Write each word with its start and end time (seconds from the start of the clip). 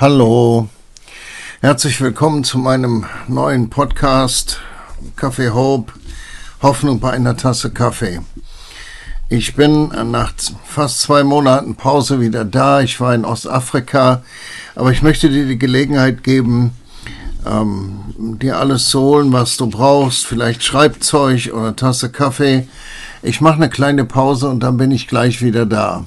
Hallo, 0.00 0.68
herzlich 1.60 2.00
willkommen 2.00 2.44
zu 2.44 2.56
meinem 2.58 3.04
neuen 3.26 3.68
Podcast 3.68 4.60
Kaffee 5.16 5.50
Hope, 5.50 5.92
Hoffnung 6.62 7.00
bei 7.00 7.10
einer 7.10 7.36
Tasse 7.36 7.70
Kaffee. 7.72 8.20
Ich 9.28 9.56
bin 9.56 9.88
nach 10.12 10.34
fast 10.64 11.00
zwei 11.00 11.24
Monaten 11.24 11.74
Pause 11.74 12.20
wieder 12.20 12.44
da. 12.44 12.80
Ich 12.80 13.00
war 13.00 13.12
in 13.12 13.24
Ostafrika, 13.24 14.22
aber 14.76 14.92
ich 14.92 15.02
möchte 15.02 15.30
dir 15.30 15.46
die 15.46 15.58
Gelegenheit 15.58 16.22
geben, 16.22 16.74
ähm, 17.44 17.98
dir 18.38 18.60
alles 18.60 18.90
zu 18.90 19.00
holen, 19.00 19.32
was 19.32 19.56
du 19.56 19.68
brauchst. 19.68 20.26
Vielleicht 20.26 20.62
Schreibzeug 20.62 21.50
oder 21.52 21.74
Tasse 21.74 22.12
Kaffee. 22.12 22.68
Ich 23.20 23.40
mache 23.40 23.56
eine 23.56 23.68
kleine 23.68 24.04
Pause 24.04 24.48
und 24.48 24.60
dann 24.60 24.76
bin 24.76 24.92
ich 24.92 25.08
gleich 25.08 25.42
wieder 25.42 25.66
da. 25.66 26.04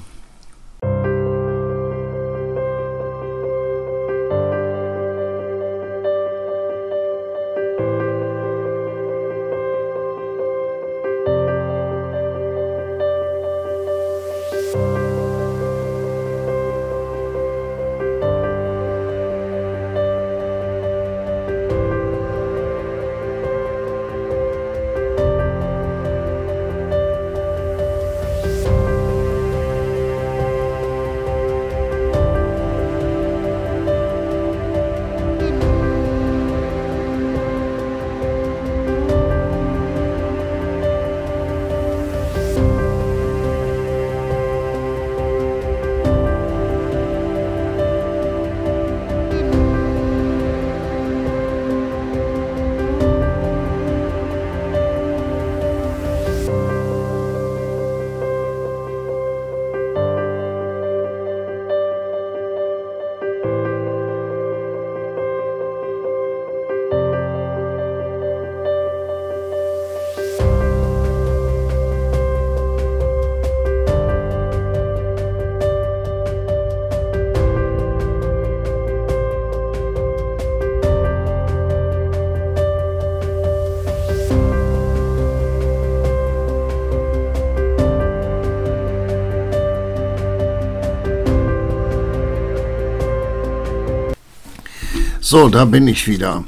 So, 95.32 95.48
da 95.48 95.64
bin 95.64 95.88
ich 95.88 96.06
wieder. 96.08 96.44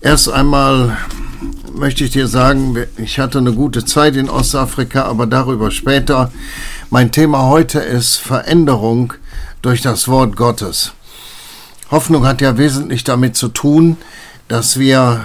Erst 0.00 0.28
einmal 0.28 0.96
möchte 1.74 2.04
ich 2.04 2.12
dir 2.12 2.28
sagen, 2.28 2.86
ich 2.98 3.18
hatte 3.18 3.38
eine 3.38 3.52
gute 3.52 3.84
Zeit 3.84 4.14
in 4.14 4.30
Ostafrika, 4.30 5.02
aber 5.06 5.26
darüber 5.26 5.72
später. 5.72 6.30
Mein 6.88 7.10
Thema 7.10 7.48
heute 7.48 7.80
ist 7.80 8.14
Veränderung 8.14 9.12
durch 9.60 9.82
das 9.82 10.06
Wort 10.06 10.36
Gottes. 10.36 10.92
Hoffnung 11.90 12.24
hat 12.24 12.40
ja 12.40 12.56
wesentlich 12.56 13.02
damit 13.02 13.34
zu 13.34 13.48
tun, 13.48 13.96
dass 14.46 14.78
wir 14.78 15.24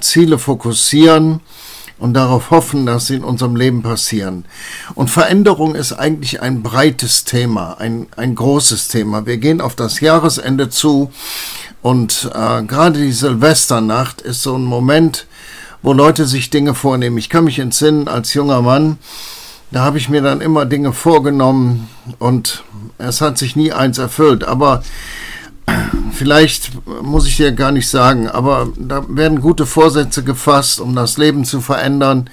Ziele 0.00 0.38
fokussieren 0.40 1.38
und 2.00 2.14
darauf 2.14 2.50
hoffen, 2.50 2.84
dass 2.84 3.06
sie 3.06 3.14
in 3.14 3.22
unserem 3.22 3.54
Leben 3.54 3.82
passieren. 3.82 4.44
Und 4.96 5.08
Veränderung 5.08 5.76
ist 5.76 5.92
eigentlich 5.92 6.42
ein 6.42 6.64
breites 6.64 7.22
Thema, 7.22 7.74
ein, 7.78 8.08
ein 8.16 8.34
großes 8.34 8.88
Thema. 8.88 9.24
Wir 9.24 9.36
gehen 9.36 9.60
auf 9.60 9.76
das 9.76 10.00
Jahresende 10.00 10.68
zu 10.68 11.12
und 11.82 12.30
äh, 12.32 12.62
gerade 12.62 13.00
die 13.00 13.12
Silvesternacht 13.12 14.20
ist 14.20 14.42
so 14.42 14.56
ein 14.56 14.64
Moment, 14.64 15.26
wo 15.82 15.92
Leute 15.92 16.26
sich 16.26 16.48
Dinge 16.48 16.74
vornehmen. 16.74 17.18
Ich 17.18 17.28
kann 17.28 17.44
mich 17.44 17.58
entsinnen, 17.58 18.06
als 18.06 18.34
junger 18.34 18.62
Mann, 18.62 18.98
da 19.72 19.80
habe 19.82 19.98
ich 19.98 20.08
mir 20.08 20.22
dann 20.22 20.40
immer 20.40 20.64
Dinge 20.64 20.92
vorgenommen 20.92 21.88
und 22.18 22.62
es 22.98 23.20
hat 23.20 23.36
sich 23.36 23.56
nie 23.56 23.72
eins 23.72 23.98
erfüllt. 23.98 24.44
Aber 24.44 24.82
vielleicht 26.12 26.70
muss 27.02 27.26
ich 27.26 27.36
dir 27.36 27.50
gar 27.50 27.72
nicht 27.72 27.88
sagen, 27.88 28.28
aber 28.28 28.68
da 28.76 29.04
werden 29.08 29.40
gute 29.40 29.66
Vorsätze 29.66 30.22
gefasst, 30.22 30.78
um 30.78 30.94
das 30.94 31.18
Leben 31.18 31.44
zu 31.44 31.60
verändern. 31.60 32.30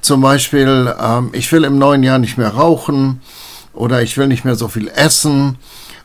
Zum 0.00 0.22
Beispiel, 0.22 0.94
ähm, 0.98 1.30
ich 1.32 1.52
will 1.52 1.64
im 1.64 1.78
neuen 1.78 2.02
Jahr 2.02 2.18
nicht 2.18 2.38
mehr 2.38 2.54
rauchen 2.54 3.20
oder 3.74 4.00
ich 4.00 4.16
will 4.16 4.28
nicht 4.28 4.46
mehr 4.46 4.56
so 4.56 4.68
viel 4.68 4.88
essen 4.88 5.58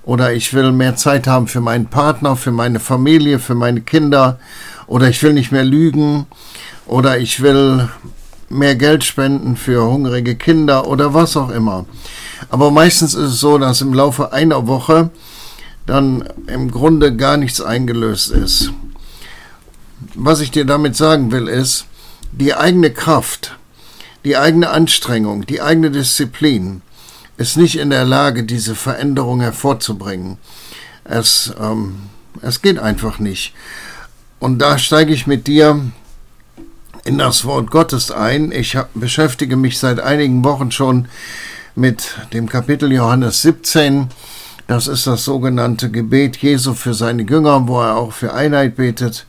oder 0.04 0.34
ich 0.34 0.54
will 0.54 0.72
mehr 0.72 0.96
Zeit 0.96 1.28
haben 1.28 1.48
für 1.48 1.62
meinen 1.62 1.88
Partner, 1.88 2.36
für 2.36 2.52
meine 2.52 2.80
Familie, 2.80 3.40
für 3.40 3.56
meine 3.56 3.82
Kinder 3.82 4.40
oder 4.88 5.10
ich 5.10 5.22
will 5.24 5.34
nicht 5.34 5.52
mehr 5.52 5.64
lügen 5.64 6.26
oder 6.86 7.18
ich 7.18 7.42
will 7.42 7.90
mehr 8.50 8.76
Geld 8.76 9.04
spenden 9.04 9.56
für 9.56 9.86
hungrige 9.86 10.36
Kinder 10.36 10.88
oder 10.88 11.14
was 11.14 11.38
auch 11.38 11.50
immer. 11.50 11.86
Aber 12.50 12.72
meistens 12.72 13.14
ist 13.14 13.34
es 13.34 13.40
so, 13.40 13.58
dass 13.58 13.82
im 13.82 13.94
Laufe 13.94 14.34
einer 14.34 14.68
Woche 14.68 15.10
dann 15.86 16.24
im 16.48 16.72
Grunde 16.72 17.16
gar 17.16 17.38
nichts 17.38 17.62
eingelöst 17.62 18.32
ist. 18.32 18.72
Was 20.16 20.42
ich 20.42 20.52
dir 20.52 20.66
damit 20.66 20.96
sagen 20.96 21.32
will, 21.32 21.48
ist, 21.48 21.86
die 22.32 22.54
eigene 22.54 22.92
Kraft, 22.92 23.58
die 24.26 24.38
eigene 24.38 24.70
Anstrengung, 24.70 25.46
die 25.46 25.62
eigene 25.62 25.92
Disziplin, 25.92 26.82
ist 27.42 27.58
nicht 27.58 27.78
in 27.80 27.90
der 27.90 28.06
Lage, 28.06 28.44
diese 28.44 28.76
Veränderung 28.76 29.42
hervorzubringen. 29.42 30.38
Es, 31.04 31.52
ähm, 31.60 31.96
es 32.42 32.62
geht 32.62 32.78
einfach 32.78 33.18
nicht. 33.18 33.54
Und 34.40 34.60
da 34.60 34.78
steige 34.78 35.12
ich 35.12 35.26
mit 35.26 35.48
dir 35.48 35.82
in 37.04 37.18
das 37.18 37.44
Wort 37.46 37.72
Gottes 37.72 38.12
ein. 38.12 38.52
Ich 38.52 38.76
hab, 38.76 38.90
beschäftige 38.94 39.56
mich 39.56 39.80
seit 39.80 40.00
einigen 40.00 40.44
Wochen 40.44 40.72
schon 40.72 41.08
mit 41.74 42.16
dem 42.32 42.48
Kapitel 42.48 42.92
Johannes 42.92 43.42
17. 43.42 44.10
Das 44.68 44.88
ist 44.88 45.08
das 45.08 45.26
sogenannte 45.26 45.90
Gebet 45.90 46.38
Jesu 46.38 46.76
für 46.76 46.94
seine 46.94 47.24
Jünger, 47.24 47.68
wo 47.68 47.82
er 47.82 47.96
auch 47.96 48.14
für 48.14 48.36
Einheit 48.36 48.76
betet. 48.76 49.26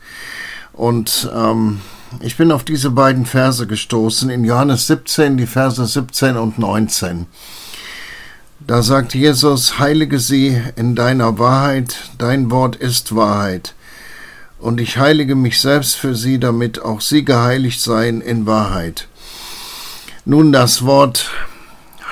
Und 0.71 1.31
ähm, 1.35 1.81
ich 2.21 2.37
bin 2.37 2.51
auf 2.51 2.63
diese 2.63 2.91
beiden 2.91 3.25
Verse 3.25 3.65
gestoßen 3.65 4.29
in 4.29 4.43
Johannes 4.45 4.85
17, 4.85 5.35
die 5.37 5.47
Verse 5.47 5.83
17 5.83 6.37
und 6.37 6.59
19. 6.59 7.25
Da 8.65 8.81
sagt 8.81 9.13
Jesus, 9.13 9.77
heilige 9.77 10.19
sie 10.19 10.61
in 10.77 10.95
deiner 10.95 11.37
Wahrheit, 11.37 11.97
dein 12.17 12.49
Wort 12.49 12.77
ist 12.77 13.13
Wahrheit. 13.13 13.75
Und 14.57 14.79
ich 14.79 14.97
heilige 14.97 15.35
mich 15.35 15.59
selbst 15.59 15.95
für 15.95 16.15
sie, 16.15 16.39
damit 16.39 16.81
auch 16.81 17.01
sie 17.01 17.25
geheiligt 17.25 17.81
seien 17.81 18.21
in 18.21 18.45
Wahrheit. 18.45 19.09
Nun, 20.23 20.53
das 20.53 20.85
Wort 20.85 21.29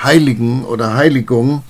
Heiligen 0.02 0.64
oder 0.66 0.92
Heiligung 0.92 1.62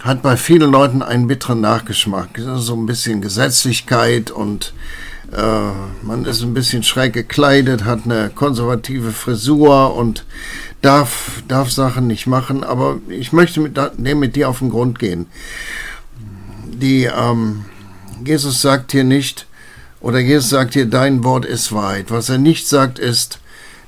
hat 0.00 0.20
bei 0.20 0.36
vielen 0.36 0.70
Leuten 0.70 1.00
einen 1.00 1.26
bitteren 1.26 1.62
Nachgeschmack. 1.62 2.38
So 2.56 2.74
ein 2.74 2.84
bisschen 2.84 3.22
Gesetzlichkeit 3.22 4.30
und 4.30 4.74
äh, 5.32 5.72
man 6.02 6.26
ist 6.26 6.42
ein 6.42 6.54
bisschen 6.54 6.82
schräg 6.82 7.14
gekleidet, 7.14 7.84
hat 7.84 8.00
eine 8.04 8.30
konservative 8.30 9.12
Frisur 9.12 9.94
und 9.94 10.24
darf, 10.82 11.42
darf 11.48 11.70
Sachen 11.70 12.06
nicht 12.06 12.26
machen, 12.26 12.64
aber 12.64 12.98
ich 13.08 13.32
möchte 13.32 13.60
mit, 13.60 13.76
dem 13.76 14.18
mit 14.18 14.36
dir 14.36 14.48
auf 14.48 14.60
den 14.60 14.70
Grund 14.70 14.98
gehen. 14.98 15.26
Die, 16.64 17.04
ähm, 17.04 17.64
Jesus 18.24 18.60
sagt 18.62 18.92
hier 18.92 19.04
nicht, 19.04 19.46
oder 20.00 20.20
Jesus 20.20 20.50
sagt 20.50 20.74
hier, 20.74 20.86
dein 20.86 21.24
Wort 21.24 21.44
ist 21.44 21.72
Wahrheit. 21.72 22.10
Was 22.10 22.28
er 22.28 22.38
nicht 22.38 22.68
sagt 22.68 22.98
ist, 22.98 23.40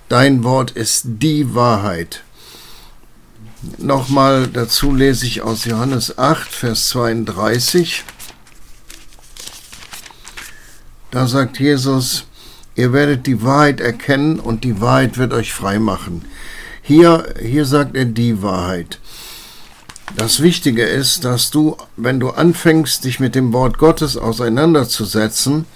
dein 0.08 0.42
Wort 0.42 0.72
ist 0.72 1.04
die 1.04 1.54
Wahrheit. 1.54 2.22
Nochmal 3.78 4.48
dazu 4.48 4.94
lese 4.94 5.26
ich 5.26 5.43
aus 5.43 5.66
Johannes 5.66 6.19
8, 6.19 6.50
Vers 6.50 6.88
32. 6.88 8.04
Da 11.10 11.26
sagt 11.26 11.58
Jesus, 11.58 12.25
ihr 12.75 12.93
werdet 12.93 13.26
die 13.26 13.43
Wahrheit 13.43 13.81
erkennen 13.81 14.40
und 14.40 14.64
die 14.64 14.81
Wahrheit 14.81 15.19
wird 15.19 15.32
euch 15.32 15.52
frei 15.52 15.78
machen. 15.78 16.25
Hier, 16.90 17.34
hier 17.40 17.66
sagt 17.66 17.94
er 17.96 18.04
die 18.04 18.42
Wahrheit. 18.42 18.98
Das 20.16 20.42
Wichtige 20.42 20.82
ist, 20.82 21.25
dass 21.25 21.52
du, 21.52 21.76
wenn 21.96 22.19
du 22.19 22.31
anfängst, 22.31 23.04
dich 23.04 23.20
mit 23.20 23.37
dem 23.37 23.52
Wort 23.52 23.78
Gottes 23.78 24.16
auseinanderzusetzen, 24.16 25.66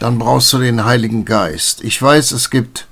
dann 0.00 0.18
brauchst 0.18 0.52
du 0.52 0.58
den 0.58 0.84
Heiligen 0.84 1.24
Geist. 1.24 1.84
Ich 1.84 2.02
weiß, 2.02 2.32
es 2.32 2.50
gibt 2.50 2.88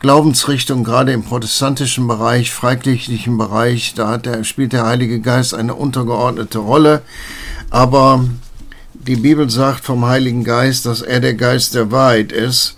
Glaubensrichtungen, 0.00 0.84
gerade 0.84 1.12
im 1.12 1.22
protestantischen 1.22 2.06
Bereich, 2.06 2.52
freikirchlichen 2.52 3.38
Bereich, 3.38 3.94
da 3.94 4.18
der, 4.18 4.44
spielt 4.44 4.74
der 4.74 4.84
Heilige 4.84 5.20
Geist 5.20 5.54
eine 5.54 5.74
untergeordnete 5.74 6.58
Rolle. 6.58 7.00
Aber 7.70 8.28
die 8.92 9.16
Bibel 9.16 9.48
sagt 9.48 9.86
vom 9.86 10.04
Heiligen 10.04 10.44
Geist, 10.44 10.84
dass 10.84 11.00
er 11.00 11.20
der 11.20 11.32
Geist 11.32 11.74
der 11.74 11.90
Wahrheit 11.90 12.30
ist. 12.30 12.76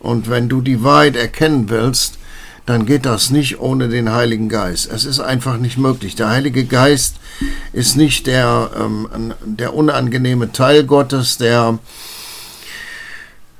Und 0.00 0.30
wenn 0.30 0.48
du 0.48 0.62
die 0.62 0.82
Wahrheit 0.82 1.16
erkennen 1.16 1.68
willst, 1.68 2.16
dann 2.66 2.84
geht 2.84 3.06
das 3.06 3.30
nicht 3.30 3.60
ohne 3.60 3.88
den 3.88 4.12
Heiligen 4.12 4.48
Geist. 4.48 4.90
Es 4.92 5.04
ist 5.04 5.20
einfach 5.20 5.56
nicht 5.56 5.78
möglich. 5.78 6.16
Der 6.16 6.28
Heilige 6.28 6.64
Geist 6.64 7.16
ist 7.72 7.96
nicht 7.96 8.26
der, 8.26 8.70
ähm, 8.76 9.34
der 9.44 9.74
unangenehme 9.74 10.50
Teil 10.50 10.84
Gottes, 10.84 11.38
der 11.38 11.78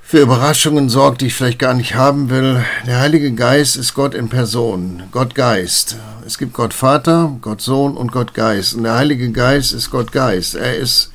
für 0.03 0.21
Überraschungen 0.21 0.89
sorgt, 0.89 1.21
die 1.21 1.27
ich 1.27 1.35
vielleicht 1.35 1.59
gar 1.59 1.75
nicht 1.75 1.95
haben 1.95 2.31
will. 2.31 2.65
Der 2.87 3.01
Heilige 3.01 3.33
Geist 3.33 3.77
ist 3.77 3.95
Gott 3.95 4.15
in 4.15 4.29
Person, 4.29 5.05
Gott 5.13 5.35
Geist. 5.35 5.97
Es 6.25 6.39
gibt 6.39 6.53
Gott 6.53 6.75
Vater, 6.75 7.37
Gott 7.41 7.61
Sohn 7.61 7.97
und 7.97 8.11
Gott 8.13 8.35
Geist. 8.35 8.75
Und 8.75 8.85
der 8.85 8.95
Heilige 8.95 9.31
Geist 9.31 9.73
ist 9.73 9.91
Gott 9.91 10.11
Geist. 10.11 10.57
Er 10.57 10.77
ist, 10.77 11.11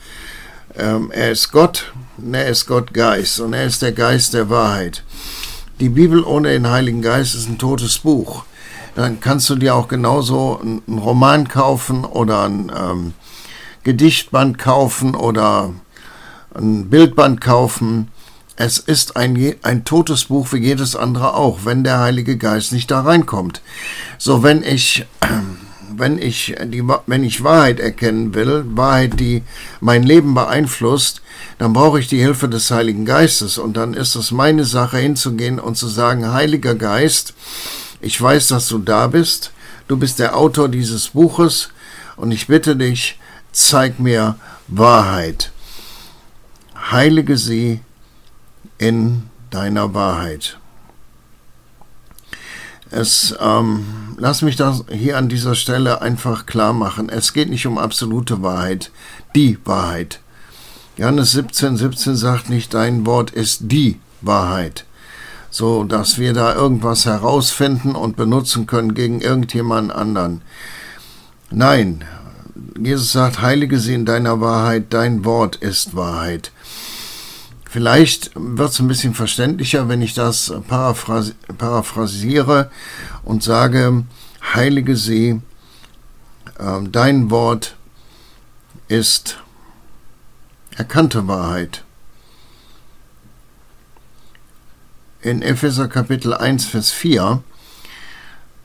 ähm, 0.77 1.11
er 1.11 1.31
ist 1.31 1.51
Gott, 1.51 1.91
er 2.31 2.47
ist 2.47 2.67
Gott 2.67 2.93
Geist 2.93 3.39
und 3.41 3.53
er 3.53 3.65
ist 3.65 3.81
der 3.81 3.91
Geist 3.91 4.33
der 4.33 4.49
Wahrheit. 4.49 5.03
Die 5.81 5.89
Bibel 5.89 6.23
ohne 6.23 6.49
den 6.49 6.69
Heiligen 6.69 7.01
Geist 7.01 7.35
ist 7.35 7.49
ein 7.49 7.57
totes 7.57 7.97
Buch. 7.99 8.45
Dann 8.95 9.19
kannst 9.19 9.49
du 9.49 9.55
dir 9.55 9.75
auch 9.75 9.87
genauso 9.87 10.59
einen 10.61 10.99
Roman 10.99 11.47
kaufen 11.47 12.05
oder 12.05 12.43
ein 12.43 12.71
ähm, 12.73 13.13
Gedichtband 13.83 14.57
kaufen 14.59 15.15
oder 15.15 15.73
ein 16.53 16.89
Bildband 16.89 17.41
kaufen 17.41 18.09
es 18.63 18.77
ist 18.77 19.17
ein, 19.17 19.55
ein 19.63 19.85
totes 19.85 20.25
Buch 20.25 20.53
wie 20.53 20.57
jedes 20.57 20.95
andere 20.95 21.33
auch, 21.33 21.61
wenn 21.65 21.83
der 21.83 21.99
Heilige 21.99 22.37
Geist 22.37 22.71
nicht 22.71 22.91
da 22.91 23.01
reinkommt. 23.01 23.61
So, 24.19 24.43
wenn 24.43 24.61
ich, 24.61 25.07
wenn 25.97 26.19
ich, 26.19 26.55
die, 26.65 26.83
wenn 27.07 27.23
ich 27.23 27.43
Wahrheit 27.43 27.79
erkennen 27.79 28.35
will, 28.35 28.63
Wahrheit, 28.67 29.19
die 29.19 29.41
mein 29.79 30.03
Leben 30.03 30.35
beeinflusst, 30.35 31.23
dann 31.61 31.73
brauche 31.73 31.99
ich 31.99 32.07
die 32.07 32.19
Hilfe 32.19 32.49
des 32.49 32.71
Heiligen 32.71 33.05
Geistes. 33.05 33.59
Und 33.59 33.77
dann 33.77 33.93
ist 33.93 34.15
es 34.15 34.31
meine 34.31 34.65
Sache 34.65 34.97
hinzugehen 34.97 35.59
und 35.59 35.77
zu 35.77 35.87
sagen, 35.87 36.33
Heiliger 36.33 36.73
Geist, 36.73 37.35
ich 37.99 38.19
weiß, 38.19 38.47
dass 38.47 38.67
du 38.67 38.79
da 38.79 39.05
bist. 39.05 39.51
Du 39.87 39.95
bist 39.95 40.17
der 40.17 40.35
Autor 40.35 40.69
dieses 40.69 41.09
Buches 41.09 41.69
und 42.15 42.31
ich 42.31 42.47
bitte 42.47 42.75
dich, 42.75 43.19
zeig 43.51 43.99
mir 43.99 44.37
Wahrheit. 44.69 45.51
Heilige 46.89 47.37
sie 47.37 47.81
in 48.79 49.29
deiner 49.51 49.93
Wahrheit. 49.93 50.57
Es, 52.89 53.35
ähm, 53.39 54.15
lass 54.17 54.41
mich 54.41 54.55
das 54.55 54.83
hier 54.91 55.15
an 55.15 55.29
dieser 55.29 55.53
Stelle 55.53 56.01
einfach 56.01 56.47
klar 56.47 56.73
machen. 56.73 57.07
Es 57.09 57.33
geht 57.33 57.51
nicht 57.51 57.67
um 57.67 57.77
absolute 57.77 58.41
Wahrheit, 58.41 58.89
die 59.35 59.59
Wahrheit. 59.63 60.21
Johannes 60.97 61.31
17, 61.31 61.77
17 61.77 62.15
sagt 62.15 62.49
nicht, 62.49 62.73
dein 62.73 63.05
Wort 63.05 63.31
ist 63.31 63.59
die 63.71 63.99
Wahrheit. 64.21 64.85
So, 65.49 65.83
dass 65.83 66.17
wir 66.17 66.33
da 66.33 66.53
irgendwas 66.53 67.05
herausfinden 67.05 67.95
und 67.95 68.15
benutzen 68.15 68.67
können 68.67 68.93
gegen 68.93 69.21
irgendjemanden 69.21 69.91
anderen. 69.91 70.41
Nein, 71.49 72.03
Jesus 72.77 73.11
sagt, 73.11 73.41
heilige 73.41 73.79
sie 73.79 73.93
in 73.93 74.05
deiner 74.05 74.41
Wahrheit, 74.41 74.85
dein 74.89 75.25
Wort 75.25 75.57
ist 75.57 75.95
Wahrheit. 75.95 76.51
Vielleicht 77.69 78.31
wird 78.35 78.71
es 78.71 78.79
ein 78.79 78.87
bisschen 78.89 79.13
verständlicher, 79.13 79.87
wenn 79.87 80.01
ich 80.01 80.13
das 80.13 80.53
paraphrasi 80.67 81.33
paraphrasiere 81.57 82.69
und 83.23 83.43
sage, 83.43 84.03
heilige 84.53 84.97
sie, 84.97 85.41
äh, 86.59 86.81
dein 86.89 87.29
Wort 87.29 87.75
ist 88.89 89.37
erkannte 90.75 91.27
Wahrheit. 91.27 91.83
In 95.21 95.41
Epheser 95.41 95.87
Kapitel 95.87 96.33
1, 96.33 96.65
Vers 96.65 96.91
4 96.91 97.43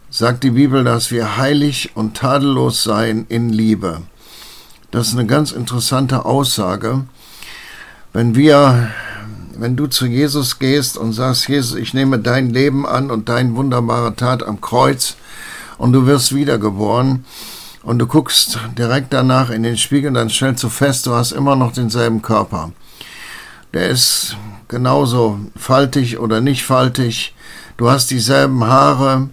sagt 0.08 0.44
die 0.44 0.50
Bibel, 0.50 0.84
dass 0.84 1.10
wir 1.10 1.36
heilig 1.36 1.90
und 1.94 2.16
tadellos 2.16 2.82
seien 2.82 3.26
in 3.28 3.50
Liebe. 3.50 4.02
Das 4.90 5.08
ist 5.08 5.14
eine 5.14 5.26
ganz 5.26 5.52
interessante 5.52 6.24
Aussage, 6.24 7.04
wenn 8.12 8.34
wir, 8.34 8.90
wenn 9.58 9.76
du 9.76 9.88
zu 9.88 10.06
Jesus 10.06 10.58
gehst 10.58 10.96
und 10.96 11.12
sagst, 11.12 11.48
Jesus, 11.48 11.76
ich 11.76 11.92
nehme 11.92 12.18
dein 12.18 12.48
Leben 12.50 12.86
an 12.86 13.10
und 13.10 13.28
deine 13.28 13.54
wunderbare 13.56 14.16
Tat 14.16 14.42
am 14.42 14.60
Kreuz 14.60 15.16
und 15.76 15.92
du 15.92 16.06
wirst 16.06 16.34
wiedergeboren 16.34 17.26
und 17.86 18.00
du 18.00 18.06
guckst 18.06 18.58
direkt 18.76 19.12
danach 19.12 19.48
in 19.48 19.62
den 19.62 19.76
Spiegel, 19.76 20.12
dann 20.12 20.28
stellst 20.28 20.62
du 20.64 20.68
fest, 20.68 21.06
du 21.06 21.14
hast 21.14 21.30
immer 21.30 21.54
noch 21.54 21.72
denselben 21.72 22.20
Körper. 22.20 22.72
Der 23.72 23.88
ist 23.88 24.36
genauso 24.66 25.38
faltig 25.56 26.18
oder 26.18 26.40
nicht 26.40 26.64
faltig. 26.64 27.34
Du 27.76 27.88
hast 27.88 28.10
dieselben 28.10 28.64
Haare, 28.64 29.28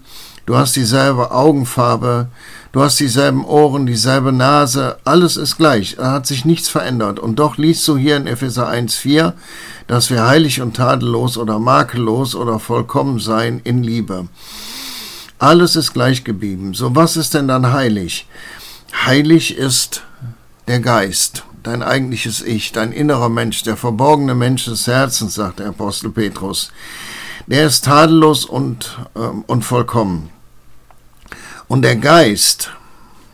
du 0.46 0.56
hast 0.56 0.76
dieselbe 0.76 1.32
Augenfarbe, 1.32 2.28
Du 2.74 2.82
hast 2.82 3.00
dieselben 3.00 3.46
Ohren, 3.46 3.86
dieselbe 3.86 4.32
Nase, 4.32 4.98
alles 5.04 5.38
ist 5.38 5.58
gleich, 5.58 5.96
da 5.96 6.10
hat 6.10 6.26
sich 6.26 6.44
nichts 6.44 6.70
verändert. 6.70 7.20
Und 7.20 7.38
doch 7.38 7.58
liest 7.58 7.88
du 7.88 7.98
hier 7.98 8.18
in 8.18 8.26
Epheser 8.26 8.68
1,4, 8.68 9.34
dass 9.86 10.10
wir 10.10 10.26
heilig 10.26 10.60
und 10.60 10.76
tadellos 10.76 11.38
oder 11.38 11.60
makellos 11.60 12.34
oder 12.34 12.58
vollkommen 12.58 13.20
sein 13.20 13.62
in 13.64 13.84
Liebe. 13.84 14.28
Alles 15.44 15.76
ist 15.76 15.92
gleich 15.92 16.24
geblieben. 16.24 16.74
So 16.74 16.96
was 16.96 17.18
ist 17.18 17.34
denn 17.34 17.50
dann 17.50 17.74
heilig? 17.74 18.28
Heilig 19.06 19.58
ist 19.58 20.04
der 20.70 20.80
Geist, 20.80 21.44
dein 21.64 21.84
eigentliches 21.84 22.42
Ich, 22.42 22.72
dein 22.72 22.94
innerer 22.94 23.28
Mensch, 23.28 23.62
der 23.64 23.76
verborgene 23.76 24.36
Mensch 24.36 24.64
des 24.64 24.88
Herzens, 24.88 25.34
sagt 25.34 25.60
der 25.60 25.68
Apostel 25.68 26.12
Petrus. 26.12 26.72
Der 27.46 27.66
ist 27.66 27.84
tadellos 27.84 28.46
und, 28.46 28.98
äh, 29.16 29.20
und 29.20 29.66
vollkommen. 29.66 30.30
Und 31.68 31.82
der 31.82 31.98
Geist, 31.98 32.72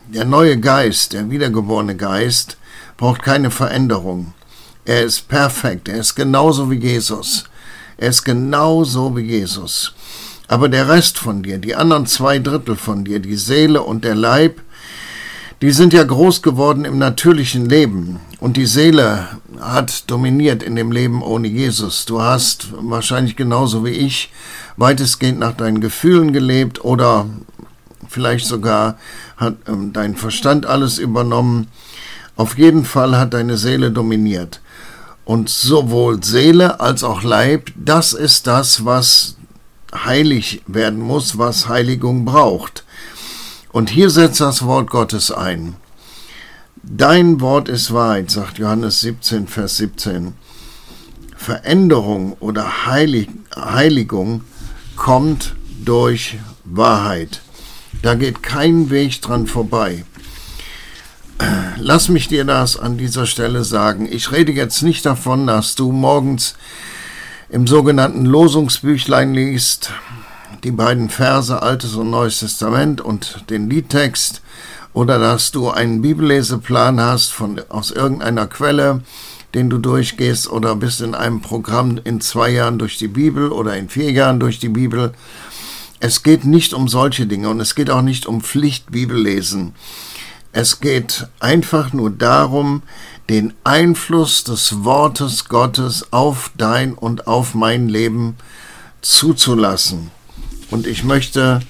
der 0.08 0.24
neue 0.24 0.58
Geist, 0.58 1.12
der 1.12 1.30
wiedergeborene 1.30 1.94
Geist, 1.94 2.56
braucht 2.96 3.22
keine 3.22 3.52
Veränderung. 3.52 4.32
Er 4.84 5.04
ist 5.04 5.28
perfekt, 5.28 5.88
er 5.88 5.98
ist 5.98 6.16
genauso 6.16 6.72
wie 6.72 6.78
Jesus. 6.78 7.44
Er 7.98 8.08
ist 8.08 8.24
genauso 8.24 9.16
wie 9.16 9.22
Jesus. 9.22 9.94
Aber 10.50 10.68
der 10.68 10.88
Rest 10.88 11.16
von 11.16 11.44
dir, 11.44 11.58
die 11.58 11.76
anderen 11.76 12.06
zwei 12.06 12.40
Drittel 12.40 12.74
von 12.74 13.04
dir, 13.04 13.20
die 13.20 13.36
Seele 13.36 13.82
und 13.82 14.02
der 14.04 14.16
Leib, 14.16 14.60
die 15.62 15.70
sind 15.70 15.92
ja 15.92 16.02
groß 16.02 16.42
geworden 16.42 16.84
im 16.84 16.98
natürlichen 16.98 17.68
Leben. 17.68 18.18
Und 18.40 18.56
die 18.56 18.66
Seele 18.66 19.28
hat 19.60 20.10
dominiert 20.10 20.64
in 20.64 20.74
dem 20.74 20.90
Leben 20.90 21.22
ohne 21.22 21.46
Jesus. 21.46 22.04
Du 22.04 22.20
hast 22.20 22.66
wahrscheinlich 22.72 23.36
genauso 23.36 23.84
wie 23.84 23.90
ich 23.90 24.32
weitestgehend 24.76 25.38
nach 25.38 25.52
deinen 25.52 25.80
Gefühlen 25.80 26.32
gelebt 26.32 26.84
oder 26.84 27.26
vielleicht 28.08 28.44
sogar 28.44 28.98
hat 29.36 29.54
ähm, 29.68 29.92
dein 29.92 30.16
Verstand 30.16 30.66
alles 30.66 30.98
übernommen. 30.98 31.68
Auf 32.34 32.58
jeden 32.58 32.84
Fall 32.84 33.16
hat 33.16 33.34
deine 33.34 33.56
Seele 33.56 33.92
dominiert. 33.92 34.60
Und 35.24 35.48
sowohl 35.48 36.24
Seele 36.24 36.80
als 36.80 37.04
auch 37.04 37.22
Leib, 37.22 37.70
das 37.76 38.14
ist 38.14 38.48
das, 38.48 38.84
was 38.84 39.36
heilig 39.92 40.62
werden 40.66 41.00
muss, 41.00 41.38
was 41.38 41.68
Heiligung 41.68 42.24
braucht. 42.24 42.84
Und 43.72 43.90
hier 43.90 44.10
setzt 44.10 44.40
das 44.40 44.64
Wort 44.64 44.90
Gottes 44.90 45.30
ein. 45.30 45.76
Dein 46.82 47.40
Wort 47.40 47.68
ist 47.68 47.92
Wahrheit, 47.92 48.30
sagt 48.30 48.58
Johannes 48.58 49.00
17, 49.00 49.46
Vers 49.46 49.76
17. 49.76 50.34
Veränderung 51.36 52.36
oder 52.40 52.86
Heilig 52.86 53.28
Heiligung 53.54 54.42
kommt 54.96 55.54
durch 55.84 56.38
Wahrheit. 56.64 57.40
Da 58.02 58.14
geht 58.14 58.42
kein 58.42 58.90
Weg 58.90 59.20
dran 59.20 59.46
vorbei. 59.46 60.04
Lass 61.76 62.08
mich 62.08 62.28
dir 62.28 62.44
das 62.44 62.78
an 62.78 62.98
dieser 62.98 63.26
Stelle 63.26 63.64
sagen. 63.64 64.06
Ich 64.10 64.32
rede 64.32 64.52
jetzt 64.52 64.82
nicht 64.82 65.06
davon, 65.06 65.46
dass 65.46 65.74
du 65.74 65.92
morgens 65.92 66.54
im 67.50 67.66
sogenannten 67.66 68.24
Losungsbüchlein 68.26 69.34
liest, 69.34 69.92
die 70.64 70.70
beiden 70.70 71.08
Verse 71.08 71.62
Altes 71.62 71.94
und 71.94 72.10
Neues 72.10 72.40
Testament 72.40 73.00
und 73.00 73.44
den 73.50 73.68
Liedtext, 73.68 74.42
oder 74.92 75.18
dass 75.18 75.52
du 75.52 75.70
einen 75.70 76.02
Bibelleseplan 76.02 77.00
hast 77.00 77.32
von, 77.32 77.60
aus 77.68 77.90
irgendeiner 77.90 78.46
Quelle, 78.46 79.02
den 79.54 79.70
du 79.70 79.78
durchgehst, 79.78 80.50
oder 80.50 80.76
bist 80.76 81.00
in 81.00 81.14
einem 81.14 81.40
Programm 81.40 82.00
in 82.02 82.20
zwei 82.20 82.50
Jahren 82.50 82.78
durch 82.78 82.98
die 82.98 83.08
Bibel 83.08 83.50
oder 83.52 83.76
in 83.76 83.88
vier 83.88 84.10
Jahren 84.10 84.40
durch 84.40 84.58
die 84.58 84.68
Bibel 84.68 85.12
es 86.00 86.22
geht 86.22 86.46
nicht 86.46 86.72
um 86.72 86.88
solche 86.88 87.26
Dinge 87.26 87.50
und 87.50 87.60
es 87.60 87.74
geht 87.74 87.90
auch 87.90 88.00
nicht 88.00 88.24
um 88.24 88.40
Pflichtbibellesen. 88.40 89.74
Es 90.52 90.80
geht 90.80 91.28
einfach 91.38 91.92
nur 91.92 92.10
darum, 92.10 92.82
den 93.30 93.54
Einfluss 93.62 94.42
des 94.42 94.82
Wortes 94.82 95.44
Gottes 95.48 96.12
auf 96.12 96.50
dein 96.56 96.94
und 96.94 97.28
auf 97.28 97.54
mein 97.54 97.88
Leben 97.88 98.36
zuzulassen. 99.02 100.10
Und 100.68 100.88
ich 100.88 101.04
möchte, 101.04 101.60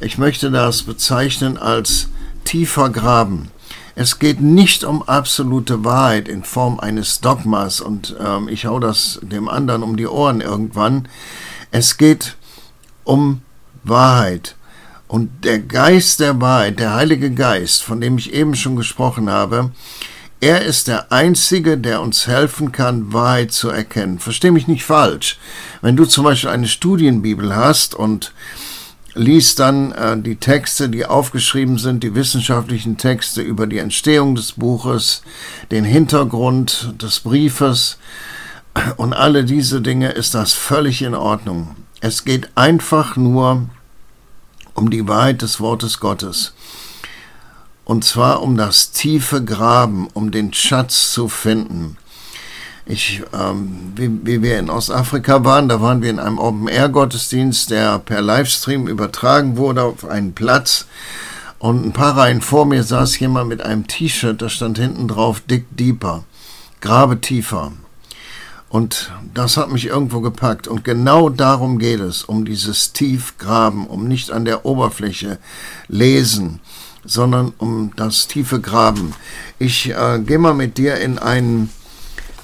ich 0.00 0.18
möchte 0.18 0.50
das 0.50 0.82
bezeichnen 0.82 1.56
als 1.56 2.08
tiefer 2.44 2.90
Graben. 2.90 3.50
Es 3.94 4.18
geht 4.18 4.42
nicht 4.42 4.84
um 4.84 5.02
absolute 5.02 5.82
Wahrheit 5.82 6.28
in 6.28 6.44
Form 6.44 6.78
eines 6.78 7.22
Dogmas 7.22 7.80
und 7.80 8.14
ähm, 8.20 8.48
ich 8.50 8.66
hau 8.66 8.78
das 8.78 9.18
dem 9.22 9.48
anderen 9.48 9.82
um 9.82 9.96
die 9.96 10.06
Ohren 10.06 10.42
irgendwann. 10.42 11.08
Es 11.70 11.96
geht 11.96 12.36
um 13.04 13.40
Wahrheit. 13.82 14.56
Und 15.06 15.46
der 15.46 15.60
Geist 15.60 16.20
der 16.20 16.38
Wahrheit, 16.42 16.78
der 16.78 16.92
Heilige 16.92 17.30
Geist, 17.30 17.82
von 17.82 17.98
dem 17.98 18.18
ich 18.18 18.34
eben 18.34 18.54
schon 18.54 18.76
gesprochen 18.76 19.30
habe, 19.30 19.70
er 20.40 20.62
ist 20.62 20.86
der 20.86 21.10
Einzige, 21.10 21.78
der 21.78 22.00
uns 22.00 22.28
helfen 22.28 22.70
kann, 22.70 23.12
Wahrheit 23.12 23.52
zu 23.52 23.70
erkennen. 23.70 24.18
Versteh 24.20 24.50
mich 24.52 24.68
nicht 24.68 24.84
falsch. 24.84 25.38
Wenn 25.82 25.96
du 25.96 26.04
zum 26.04 26.24
Beispiel 26.24 26.50
eine 26.50 26.68
Studienbibel 26.68 27.54
hast 27.56 27.94
und 27.94 28.32
liest 29.14 29.58
dann 29.58 29.92
äh, 29.92 30.16
die 30.20 30.36
Texte, 30.36 30.88
die 30.88 31.04
aufgeschrieben 31.04 31.76
sind, 31.76 32.04
die 32.04 32.14
wissenschaftlichen 32.14 32.96
Texte 32.96 33.42
über 33.42 33.66
die 33.66 33.78
Entstehung 33.78 34.36
des 34.36 34.52
Buches, 34.52 35.22
den 35.72 35.84
Hintergrund 35.84 36.94
des 37.02 37.20
Briefes 37.20 37.98
und 38.96 39.14
alle 39.14 39.44
diese 39.44 39.80
Dinge, 39.80 40.10
ist 40.10 40.34
das 40.34 40.52
völlig 40.52 41.02
in 41.02 41.16
Ordnung. 41.16 41.74
Es 42.00 42.24
geht 42.24 42.48
einfach 42.54 43.16
nur 43.16 43.68
um 44.74 44.90
die 44.90 45.08
Wahrheit 45.08 45.42
des 45.42 45.58
Wortes 45.58 45.98
Gottes. 45.98 46.54
Und 47.88 48.04
zwar 48.04 48.42
um 48.42 48.58
das 48.58 48.92
tiefe 48.92 49.42
Graben, 49.42 50.08
um 50.12 50.30
den 50.30 50.52
Schatz 50.52 51.10
zu 51.10 51.26
finden. 51.26 51.96
Ich, 52.84 53.22
ähm, 53.32 53.94
wie, 53.96 54.10
wie 54.24 54.42
wir 54.42 54.58
in 54.58 54.68
Ostafrika 54.68 55.42
waren, 55.42 55.70
da 55.70 55.80
waren 55.80 56.02
wir 56.02 56.10
in 56.10 56.18
einem 56.18 56.38
Open-Air-Gottesdienst, 56.38 57.70
der 57.70 57.98
per 57.98 58.20
Livestream 58.20 58.88
übertragen 58.88 59.56
wurde 59.56 59.84
auf 59.84 60.04
einen 60.04 60.34
Platz. 60.34 60.84
Und 61.58 61.86
ein 61.86 61.94
paar 61.94 62.14
Reihen 62.14 62.42
vor 62.42 62.66
mir 62.66 62.82
saß 62.82 63.18
jemand 63.20 63.48
mit 63.48 63.62
einem 63.62 63.86
T-Shirt, 63.86 64.42
da 64.42 64.50
stand 64.50 64.76
hinten 64.76 65.08
drauf 65.08 65.40
Dick 65.40 65.64
Deeper, 65.70 66.24
Grabe 66.82 67.22
tiefer. 67.22 67.72
Und 68.68 69.10
das 69.32 69.56
hat 69.56 69.72
mich 69.72 69.86
irgendwo 69.86 70.20
gepackt. 70.20 70.68
Und 70.68 70.84
genau 70.84 71.30
darum 71.30 71.78
geht 71.78 72.00
es, 72.00 72.22
um 72.22 72.44
dieses 72.44 72.92
Tiefgraben, 72.92 73.86
um 73.86 74.06
nicht 74.06 74.30
an 74.30 74.44
der 74.44 74.66
Oberfläche 74.66 75.38
lesen, 75.88 76.60
sondern 77.08 77.52
um 77.58 77.92
das 77.96 78.28
tiefe 78.28 78.60
Graben. 78.60 79.14
Ich 79.58 79.90
äh, 79.90 80.18
gehe 80.20 80.38
mal 80.38 80.54
mit 80.54 80.78
dir 80.78 80.96
in 80.98 81.18
einen, 81.18 81.70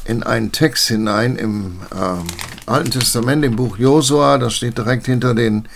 in 0.04 0.23
einen 0.23 0.52
Text 0.52 0.88
hinein 0.88 1.37
im 1.37 1.80
äh, 1.92 2.71
Alten 2.71 2.90
Testament, 2.90 3.44
im 3.44 3.56
Buch 3.56 3.76
Josua, 3.76 4.38
das 4.38 4.54
steht 4.54 4.78
direkt 4.78 5.06
hinter 5.06 5.35
den 5.35 5.68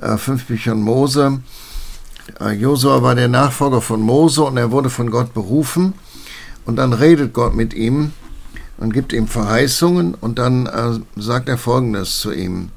äh, 0.00 0.16
fünf 0.16 0.46
Büchern 0.46 0.80
Mose. 0.80 1.40
Äh, 2.40 2.52
Josua 2.52 3.02
war 3.02 3.14
der 3.14 3.28
Nachfolger 3.28 3.80
von 3.80 4.00
Mose 4.00 4.42
und 4.42 4.56
er 4.56 4.70
wurde 4.70 4.90
von 4.90 5.10
Gott 5.10 5.34
berufen. 5.34 5.94
Und 6.64 6.76
dann 6.76 6.92
redet 6.92 7.32
Gott 7.32 7.56
mit 7.56 7.74
ihm 7.74 8.12
und 8.78 8.92
gibt 8.92 9.12
ihm 9.12 9.26
Verheißungen 9.26 10.14
und 10.14 10.38
dann 10.38 10.66
äh, 10.66 11.00
sagt 11.20 11.48
er 11.48 11.58
Folgendes 11.58 12.20
zu 12.20 12.32
ihm. 12.32 12.70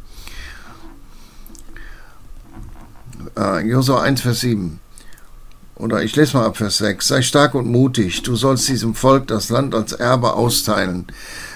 Äh, 3.37 3.67
Josua 3.67 4.01
1, 4.01 4.21
Vers 4.21 4.39
7. 4.39 4.79
Oder 5.77 6.03
ich 6.03 6.15
lese 6.15 6.37
mal 6.37 6.45
ab 6.45 6.55
Vers 6.55 6.77
6. 6.77 7.05
Sei 7.05 7.21
stark 7.21 7.53
und 7.53 7.67
mutig, 7.67 8.23
du 8.23 8.37
sollst 8.37 8.69
diesem 8.69 8.95
Volk 8.95 9.27
das 9.27 9.49
Land 9.49 9.75
als 9.75 9.91
Erbe 9.91 10.33
austeilen, 10.33 11.05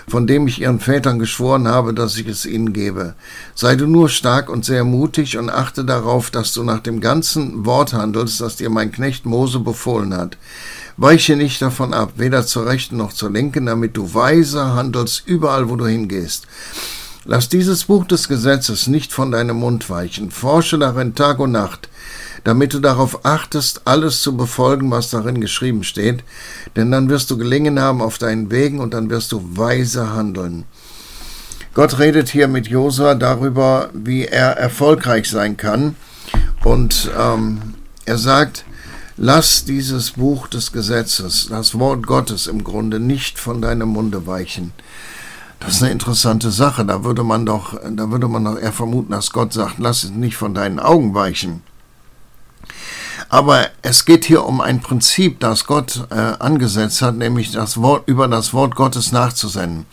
von 0.10 0.28
dem 0.28 0.46
ich 0.46 0.60
ihren 0.60 0.82
Vätern 0.82 1.20
geschworen 1.20 1.70
habe, 1.70 1.94
dass 1.94 2.18
ich 2.18 2.28
es 2.28 2.46
ihnen 2.46 2.74
gebe. 2.74 3.16
Sei 3.56 3.78
du 3.78 3.88
nur 3.88 4.10
stark 4.10 4.50
und 4.50 4.66
sehr 4.66 4.84
mutig 4.84 5.38
und 5.38 5.50
achte 5.50 5.86
darauf, 5.86 6.32
dass 6.32 6.54
du 6.54 6.64
nach 6.64 6.80
dem 6.80 7.00
ganzen 7.00 7.66
Wort 7.66 7.94
handelst, 7.94 8.42
das 8.42 8.58
dir 8.58 8.70
mein 8.70 8.92
Knecht 8.92 9.26
Mose 9.26 9.60
befohlen 9.60 10.14
hat. 10.14 10.38
Weiche 10.98 11.38
nicht 11.38 11.62
davon 11.62 11.94
ab, 11.94 12.14
weder 12.18 12.46
zur 12.46 12.66
rechten 12.66 12.98
noch 12.98 13.14
zur 13.14 13.32
linken, 13.32 13.68
damit 13.68 13.96
du 13.96 14.14
weiser 14.14 14.76
handelst 14.76 15.24
überall, 15.28 15.70
wo 15.70 15.78
du 15.78 15.88
hingehst. 15.88 16.46
Lass 17.24 17.48
dieses 17.48 17.86
Buch 17.86 18.06
des 18.06 18.28
Gesetzes 18.28 18.88
nicht 18.88 19.14
von 19.14 19.32
deinem 19.32 19.58
Mund 19.58 19.90
weichen. 19.90 20.30
Forsche 20.30 20.78
darin 20.78 21.16
Tag 21.16 21.40
und 21.40 21.54
Nacht, 21.54 21.88
damit 22.44 22.74
du 22.74 22.80
darauf 22.80 23.26
achtest, 23.26 23.82
alles 23.86 24.22
zu 24.22 24.36
befolgen, 24.38 24.92
was 24.92 25.10
darin 25.10 25.42
geschrieben 25.42 25.84
steht, 25.84 26.24
denn 26.76 26.92
dann 26.92 27.10
wirst 27.10 27.32
du 27.32 27.38
gelingen 27.38 27.80
haben 27.80 28.02
auf 28.02 28.18
deinen 28.18 28.52
Wegen 28.52 28.80
und 28.80 28.94
dann 28.94 29.10
wirst 29.10 29.32
du 29.32 29.42
weise 29.58 30.14
handeln. 30.14 30.66
Gott 31.74 32.00
redet 32.00 32.30
hier 32.30 32.48
mit 32.48 32.68
Josua 32.68 33.16
darüber, 33.16 33.90
wie 33.94 34.26
er 34.26 34.58
erfolgreich 34.58 35.30
sein 35.30 35.58
kann 35.58 35.96
und 36.64 37.12
ähm, 37.18 37.76
er 38.06 38.18
sagt, 38.18 38.66
Lass 39.22 39.66
dieses 39.66 40.12
Buch 40.12 40.48
des 40.48 40.72
Gesetzes, 40.72 41.48
das 41.50 41.78
Wort 41.78 42.08
Gottes 42.08 42.48
im 42.48 42.64
Grunde 42.64 43.02
nicht 43.02 43.38
von 43.38 43.62
deinem 43.62 43.90
Munde 43.90 44.26
weichen. 44.28 44.72
Das 45.60 45.74
ist 45.74 45.84
eine 45.84 45.92
interessante 45.92 46.52
Sache. 46.52 46.86
Da 46.86 47.04
würde 47.04 47.26
man 47.26 47.46
doch, 47.46 47.78
da 47.84 48.12
würde 48.12 48.30
man 48.30 48.46
doch 48.46 48.58
eher 48.58 48.72
vermuten, 48.72 49.12
dass 49.12 49.32
Gott 49.32 49.52
sagt, 49.52 49.78
lass 49.78 50.06
es 50.06 50.12
nicht 50.12 50.38
von 50.38 50.54
deinen 50.54 50.80
Augen 50.80 51.14
weichen. 51.14 51.64
Aber 53.30 53.68
es 53.82 54.06
geht 54.06 54.26
hier 54.26 54.46
um 54.46 54.62
ein 54.62 54.82
Prinzip, 54.82 55.40
das 55.40 55.66
Gott 55.66 56.08
äh, 56.10 56.16
angesetzt 56.16 57.02
hat, 57.02 57.16
nämlich 57.16 57.52
das 57.52 57.82
Wort, 57.82 58.08
über 58.08 58.28
das 58.28 58.54
Wort 58.54 58.76
Gottes 58.76 59.12
nachzusenden. 59.12 59.86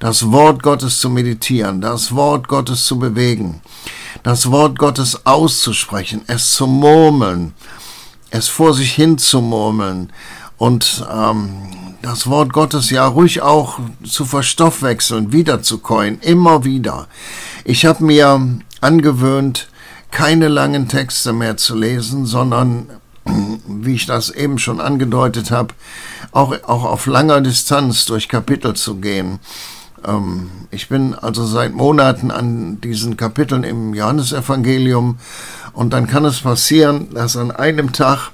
Das 0.00 0.32
Wort 0.32 0.62
Gottes 0.62 0.98
zu 0.98 1.08
meditieren, 1.08 1.80
das 1.80 2.14
Wort 2.14 2.48
Gottes 2.48 2.84
zu 2.84 2.98
bewegen, 2.98 3.60
das 4.24 4.50
Wort 4.50 4.78
Gottes 4.78 5.24
auszusprechen, 5.24 6.22
es 6.26 6.52
zu 6.52 6.66
murmeln 6.66 7.54
es 8.34 8.48
vor 8.48 8.74
sich 8.74 8.92
hin 8.92 9.16
zu 9.16 9.40
murmeln 9.40 10.12
und 10.58 11.06
ähm, 11.08 11.52
das 12.02 12.26
Wort 12.26 12.52
Gottes 12.52 12.90
ja 12.90 13.06
ruhig 13.06 13.42
auch 13.42 13.78
zu 14.04 14.24
verstoffwechseln, 14.24 15.32
wiederzukäuen, 15.32 16.18
immer 16.20 16.64
wieder. 16.64 17.06
Ich 17.64 17.86
habe 17.86 18.02
mir 18.02 18.58
angewöhnt, 18.80 19.68
keine 20.14 20.46
langen 20.46 20.86
Texte 20.86 21.32
mehr 21.32 21.56
zu 21.56 21.74
lesen, 21.74 22.24
sondern, 22.24 22.86
wie 23.66 23.96
ich 23.96 24.06
das 24.06 24.30
eben 24.30 24.58
schon 24.58 24.80
angedeutet 24.80 25.50
habe, 25.50 25.74
auch, 26.30 26.54
auch 26.62 26.84
auf 26.84 27.06
langer 27.06 27.40
Distanz 27.40 28.06
durch 28.06 28.28
Kapitel 28.28 28.74
zu 28.74 28.94
gehen. 28.96 29.40
Ähm, 30.06 30.50
ich 30.70 30.88
bin 30.88 31.16
also 31.16 31.44
seit 31.44 31.74
Monaten 31.74 32.30
an 32.30 32.80
diesen 32.80 33.16
Kapiteln 33.16 33.64
im 33.64 33.92
Johannesevangelium 33.92 35.18
und 35.72 35.92
dann 35.92 36.06
kann 36.06 36.24
es 36.24 36.42
passieren, 36.42 37.12
dass 37.12 37.36
an 37.36 37.50
einem 37.50 37.92
Tag 37.92 38.30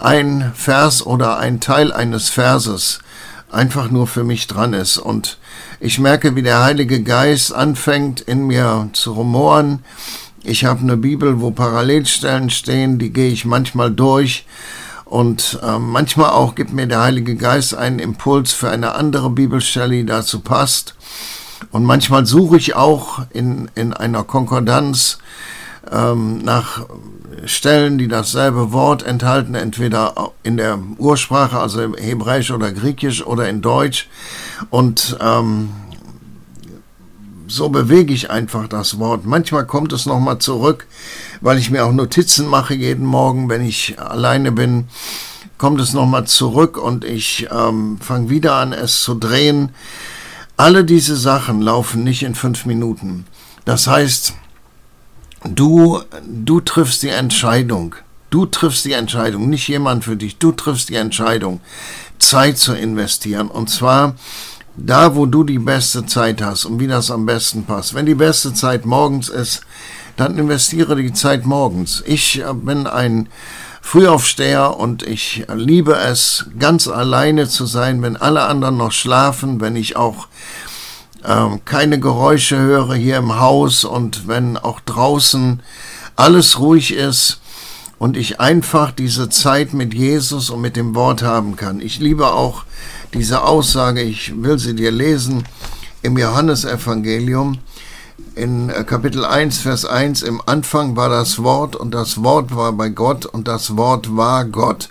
ein 0.00 0.50
Vers 0.56 1.06
oder 1.06 1.38
ein 1.38 1.60
Teil 1.60 1.92
eines 1.92 2.30
Verses 2.30 2.98
einfach 3.52 3.92
nur 3.92 4.08
für 4.08 4.24
mich 4.24 4.48
dran 4.48 4.72
ist. 4.72 4.98
Und 4.98 5.38
ich 5.78 6.00
merke, 6.00 6.34
wie 6.34 6.42
der 6.42 6.64
Heilige 6.64 7.00
Geist 7.04 7.54
anfängt 7.54 8.20
in 8.22 8.48
mir 8.48 8.88
zu 8.92 9.12
rumoren. 9.12 9.84
Ich 10.48 10.64
habe 10.64 10.80
eine 10.80 10.96
Bibel, 10.96 11.40
wo 11.40 11.50
Parallelstellen 11.50 12.50
stehen, 12.50 13.00
die 13.00 13.12
gehe 13.12 13.32
ich 13.32 13.44
manchmal 13.44 13.90
durch. 13.90 14.46
Und 15.04 15.58
äh, 15.60 15.80
manchmal 15.80 16.30
auch 16.30 16.54
gibt 16.54 16.72
mir 16.72 16.86
der 16.86 17.02
Heilige 17.02 17.34
Geist 17.34 17.74
einen 17.74 17.98
Impuls 17.98 18.52
für 18.52 18.70
eine 18.70 18.94
andere 18.94 19.28
Bibelstelle, 19.28 19.96
die 19.96 20.06
dazu 20.06 20.38
passt. 20.38 20.94
Und 21.72 21.82
manchmal 21.82 22.26
suche 22.26 22.58
ich 22.58 22.76
auch 22.76 23.26
in, 23.30 23.68
in 23.74 23.92
einer 23.92 24.22
Konkordanz 24.22 25.18
ähm, 25.90 26.38
nach 26.38 26.86
Stellen, 27.44 27.98
die 27.98 28.06
dasselbe 28.06 28.70
Wort 28.72 29.02
enthalten, 29.02 29.56
entweder 29.56 30.30
in 30.44 30.58
der 30.58 30.78
Ursprache, 30.98 31.58
also 31.58 31.80
Hebräisch 31.96 32.52
oder 32.52 32.70
Griechisch 32.70 33.26
oder 33.26 33.48
in 33.48 33.62
Deutsch. 33.62 34.08
Und 34.70 35.18
ähm, 35.20 35.70
so 37.48 37.68
bewege 37.68 38.12
ich 38.12 38.30
einfach 38.30 38.68
das 38.68 38.98
Wort. 38.98 39.24
Manchmal 39.24 39.66
kommt 39.66 39.92
es 39.92 40.06
nochmal 40.06 40.38
zurück, 40.38 40.86
weil 41.40 41.58
ich 41.58 41.70
mir 41.70 41.84
auch 41.84 41.92
Notizen 41.92 42.46
mache 42.48 42.74
jeden 42.74 43.06
Morgen, 43.06 43.48
wenn 43.48 43.64
ich 43.64 43.98
alleine 43.98 44.52
bin. 44.52 44.88
Kommt 45.58 45.80
es 45.80 45.92
nochmal 45.94 46.26
zurück 46.26 46.76
und 46.76 47.04
ich 47.04 47.48
ähm, 47.50 47.98
fange 48.00 48.28
wieder 48.28 48.54
an, 48.54 48.72
es 48.72 49.02
zu 49.02 49.14
drehen. 49.14 49.70
Alle 50.56 50.84
diese 50.84 51.16
Sachen 51.16 51.62
laufen 51.62 52.04
nicht 52.04 52.22
in 52.22 52.34
fünf 52.34 52.66
Minuten. 52.66 53.26
Das 53.64 53.86
heißt, 53.86 54.34
Du, 55.54 56.00
du 56.24 56.60
triffst 56.60 57.02
die 57.02 57.08
Entscheidung. 57.08 57.94
Du 58.30 58.46
triffst 58.46 58.84
die 58.84 58.92
Entscheidung, 58.92 59.48
nicht 59.48 59.68
jemand 59.68 60.04
für 60.04 60.16
dich. 60.16 60.38
Du 60.38 60.52
triffst 60.52 60.88
die 60.88 60.96
Entscheidung, 60.96 61.60
Zeit 62.18 62.58
zu 62.58 62.74
investieren. 62.74 63.48
Und 63.48 63.70
zwar 63.70 64.16
da, 64.76 65.16
wo 65.16 65.26
du 65.26 65.44
die 65.44 65.58
beste 65.58 66.06
Zeit 66.06 66.42
hast 66.42 66.64
und 66.64 66.80
wie 66.80 66.86
das 66.86 67.10
am 67.10 67.26
besten 67.26 67.64
passt. 67.64 67.94
Wenn 67.94 68.06
die 68.06 68.14
beste 68.14 68.52
Zeit 68.52 68.84
morgens 68.84 69.28
ist, 69.28 69.62
dann 70.16 70.38
investiere 70.38 70.96
die 70.96 71.12
Zeit 71.12 71.46
morgens. 71.46 72.02
Ich 72.06 72.42
bin 72.62 72.86
ein 72.86 73.28
Frühaufsteher 73.82 74.78
und 74.78 75.02
ich 75.02 75.44
liebe 75.54 75.94
es, 75.96 76.46
ganz 76.58 76.88
alleine 76.88 77.48
zu 77.48 77.66
sein, 77.66 78.02
wenn 78.02 78.16
alle 78.16 78.42
anderen 78.42 78.76
noch 78.76 78.92
schlafen, 78.92 79.60
wenn 79.60 79.76
ich 79.76 79.96
auch 79.96 80.26
ähm, 81.24 81.60
keine 81.64 82.00
Geräusche 82.00 82.58
höre 82.58 82.94
hier 82.94 83.18
im 83.18 83.38
Haus 83.38 83.84
und 83.84 84.26
wenn 84.26 84.56
auch 84.56 84.80
draußen 84.80 85.62
alles 86.16 86.58
ruhig 86.58 86.94
ist 86.94 87.40
und 87.98 88.16
ich 88.16 88.40
einfach 88.40 88.90
diese 88.90 89.28
Zeit 89.28 89.72
mit 89.72 89.94
Jesus 89.94 90.50
und 90.50 90.60
mit 90.60 90.76
dem 90.76 90.94
Wort 90.94 91.22
haben 91.22 91.56
kann. 91.56 91.80
Ich 91.80 91.98
liebe 91.98 92.28
auch 92.32 92.64
diese 93.14 93.42
Aussage, 93.42 94.02
ich 94.02 94.42
will 94.42 94.58
sie 94.58 94.74
dir 94.74 94.90
lesen 94.90 95.44
im 96.02 96.18
Johannesevangelium 96.18 97.58
in 98.34 98.68
äh, 98.68 98.84
Kapitel 98.84 99.24
1, 99.24 99.58
Vers 99.58 99.84
1, 99.84 100.22
im 100.22 100.40
Anfang 100.44 100.96
war 100.96 101.08
das 101.08 101.42
Wort 101.42 101.74
und 101.74 101.92
das 101.92 102.22
Wort 102.22 102.54
war 102.54 102.72
bei 102.72 102.88
Gott 102.90 103.26
und 103.26 103.48
das 103.48 103.76
Wort 103.76 104.16
war 104.16 104.44
Gott. 104.44 104.90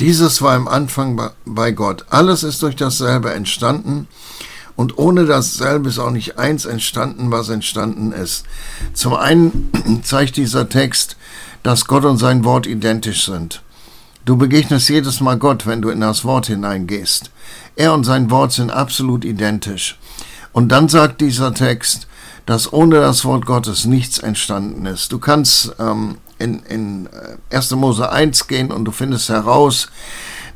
Dieses 0.00 0.42
war 0.42 0.56
im 0.56 0.68
Anfang 0.68 1.30
bei 1.44 1.70
Gott. 1.70 2.04
Alles 2.10 2.42
ist 2.42 2.62
durch 2.62 2.76
dasselbe 2.76 3.32
entstanden 3.32 4.08
und 4.76 4.98
ohne 4.98 5.24
dasselbe 5.24 5.88
ist 5.88 5.98
auch 5.98 6.10
nicht 6.10 6.38
eins 6.38 6.64
entstanden, 6.64 7.30
was 7.30 7.48
entstanden 7.48 8.12
ist. 8.12 8.44
Zum 8.92 9.14
einen 9.14 9.70
zeigt 10.02 10.36
dieser 10.36 10.68
Text, 10.68 11.16
dass 11.62 11.86
Gott 11.86 12.04
und 12.04 12.18
sein 12.18 12.44
Wort 12.44 12.66
identisch 12.66 13.24
sind. 13.24 13.62
Du 14.24 14.38
begegnest 14.38 14.88
jedes 14.88 15.20
Mal 15.20 15.36
Gott, 15.36 15.66
wenn 15.66 15.82
du 15.82 15.90
in 15.90 16.00
das 16.00 16.24
Wort 16.24 16.46
hineingehst. 16.46 17.30
Er 17.76 17.92
und 17.92 18.04
sein 18.04 18.30
Wort 18.30 18.52
sind 18.52 18.70
absolut 18.70 19.22
identisch. 19.22 19.98
Und 20.52 20.70
dann 20.70 20.88
sagt 20.88 21.20
dieser 21.20 21.52
Text, 21.52 22.06
dass 22.46 22.72
ohne 22.72 23.00
das 23.00 23.26
Wort 23.26 23.44
Gottes 23.44 23.84
nichts 23.84 24.18
entstanden 24.18 24.86
ist. 24.86 25.12
Du 25.12 25.18
kannst 25.18 25.74
ähm, 25.78 26.16
in, 26.38 26.60
in 26.60 27.08
1. 27.52 27.72
Äh, 27.72 27.76
Mose 27.76 28.10
1 28.10 28.46
gehen 28.46 28.72
und 28.72 28.86
du 28.86 28.92
findest 28.92 29.28
heraus, 29.28 29.88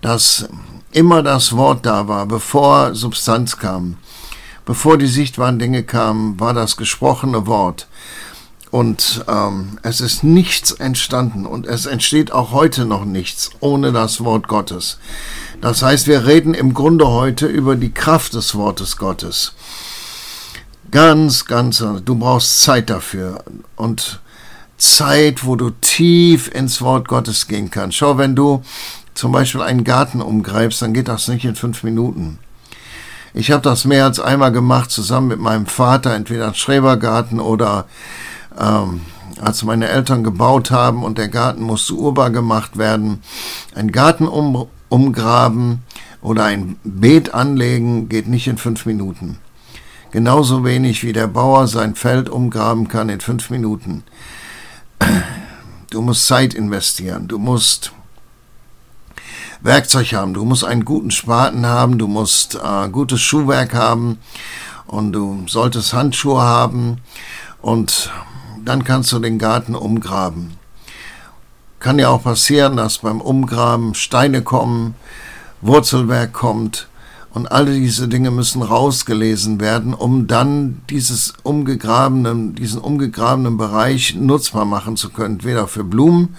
dass 0.01 0.49
immer 0.93 1.23
das 1.23 1.55
Wort 1.55 1.85
da 1.85 2.09
war, 2.09 2.25
bevor 2.25 2.95
Substanz 2.95 3.59
kam. 3.59 3.99
Bevor 4.65 4.97
die 4.97 5.07
sichtbaren 5.07 5.59
Dinge 5.59 5.83
kamen, 5.83 6.41
war 6.41 6.55
das 6.55 6.79
gesprochene 6.79 7.47
Wort. 7.47 7.87
Und 8.71 9.25
ähm, 9.29 9.79
es 9.83 10.01
ist 10.01 10.25
nichts 10.25 10.73
entstanden 10.73 11.47
und 11.47 11.67
es 11.67 11.87
entsteht 11.87 12.33
auch 12.33 12.53
heute 12.53 12.85
noch 12.85 13.05
nichts 13.05 13.51
ohne 13.61 13.93
das 13.93 14.23
Wort 14.23 14.47
Gottes. 14.47 14.99
Das 15.61 15.83
heißt, 15.83 16.07
wir 16.07 16.27
reden 16.27 16.55
im 16.55 16.75
Grunde 16.75 17.09
heute 17.09 17.47
über 17.47 17.77
die 17.77 17.93
Kraft 17.93 18.35
des 18.35 18.55
Wortes 18.55 18.99
Gottes. 18.99 19.55
Ganz, 20.91 21.47
ganz, 21.47 21.79
du 21.79 22.15
brauchst 22.15 22.63
Zeit 22.63 22.91
dafür 22.91 23.43
und 23.77 24.21
Zeit, 24.77 25.45
wo 25.45 25.57
du 25.57 25.71
tief 25.71 26.49
ins 26.55 26.81
Wort 26.81 27.09
Gottes 27.09 27.49
gehen 27.49 27.71
kannst. 27.71 27.97
Schau, 27.97 28.17
wenn 28.17 28.37
du 28.37 28.63
zum 29.15 29.33
Beispiel 29.33 29.63
einen 29.63 29.85
Garten 29.85 30.23
umgreifst, 30.23 30.81
dann 30.81 30.95
geht 30.95 31.09
das 31.09 31.27
nicht 31.29 31.45
in 31.45 31.57
fünf 31.57 31.83
Minuten. 31.83 32.39
Ich 33.35 33.51
habe 33.51 33.63
das 33.63 33.85
mehr 33.85 34.05
als 34.05 34.21
einmal 34.21 34.53
gemacht, 34.53 34.91
zusammen 34.91 35.29
mit 35.29 35.41
meinem 35.41 35.67
Vater, 35.67 36.15
entweder 36.15 36.55
Schrebergarten 36.55 37.41
oder 37.41 37.87
ähm, 38.59 39.01
als 39.41 39.63
meine 39.63 39.89
Eltern 39.89 40.25
gebaut 40.25 40.71
haben 40.71 41.05
und 41.05 41.19
der 41.19 41.29
Garten 41.29 41.63
musste 41.63 41.95
urbar 41.95 42.31
gemacht 42.31 42.77
werden. 42.77 43.23
Ein 43.75 43.93
Garten 43.93 44.27
um, 44.27 44.67
umgraben 44.89 45.83
oder 46.21 46.45
ein 46.45 46.77
Beet 46.83 47.35
anlegen 47.35 48.09
geht 48.09 48.29
nicht 48.29 48.49
in 48.49 48.59
fünf 48.59 48.87
Minuten. 48.87 49.39
Genauso 50.11 50.65
wenig 50.65 51.05
wie 51.05 51.13
der 51.13 51.27
Bauer 51.27 51.69
sein 51.69 51.95
Feld 51.95 52.29
umgraben 52.29 52.89
kann 52.89 53.09
in 53.09 53.21
fünf 53.21 53.51
Minuten. 53.51 54.05
Du 55.91 56.03
musst 56.03 56.27
Zeit 56.27 56.55
investieren, 56.55 57.29
du 57.29 57.39
musst 57.39 57.93
Werkzeug 59.61 60.13
haben, 60.13 60.35
du 60.35 60.45
musst 60.45 60.65
einen 60.65 60.85
guten 60.85 61.11
Spaten 61.11 61.67
haben, 61.67 61.99
du 61.99 62.07
musst 62.07 62.57
äh, 62.57 62.89
gutes 62.89 63.21
Schuhwerk 63.21 63.75
haben 63.75 64.19
und 64.87 65.13
du 65.13 65.45
solltest 65.47 65.93
Handschuhe 65.93 66.41
haben 66.41 66.99
und 67.61 68.11
dann 68.69 68.85
kannst 68.85 69.11
du 69.13 69.19
den 69.19 69.39
Garten 69.39 69.75
umgraben. 69.75 70.59
Kann 71.81 71.99
ja 71.99 72.11
auch 72.11 72.23
passieren, 72.23 72.77
dass 72.77 72.99
beim 72.99 73.23
Umgraben 73.23 73.95
Steine 73.95 74.43
kommen, 74.43 74.95
Wurzelwerk 75.63 76.35
kommt 76.35 76.87
und 77.33 77.51
alle 77.51 77.73
diese 77.73 78.09
Dinge 78.09 78.31
müssen 78.31 78.61
rausgelesen 78.61 79.59
werden, 79.59 79.95
um 79.95 80.27
dann 80.27 80.83
dieses 80.91 81.33
umgegrabenen, 81.45 82.57
diesen 82.57 82.81
umgegrabenen 82.81 83.57
Bereich 83.57 84.15
nutzbar 84.15 84.67
machen 84.67 84.97
zu 84.97 85.09
können, 85.09 85.37
entweder 85.37 85.67
für 85.67 85.85
Blumen 85.85 86.37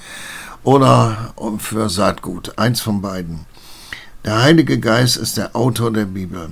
oder 0.64 1.34
für 1.58 1.90
Saatgut, 1.90 2.60
eins 2.60 2.80
von 2.80 3.02
beiden. 3.02 3.48
Der 4.24 4.40
Heilige 4.40 4.80
Geist 4.80 5.18
ist 5.18 5.38
der 5.38 5.56
Autor 5.56 5.92
der 5.92 6.06
Bibel 6.06 6.50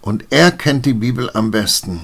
und 0.00 0.26
er 0.30 0.52
kennt 0.52 0.86
die 0.86 0.94
Bibel 0.94 1.28
am 1.34 1.50
besten. 1.50 2.00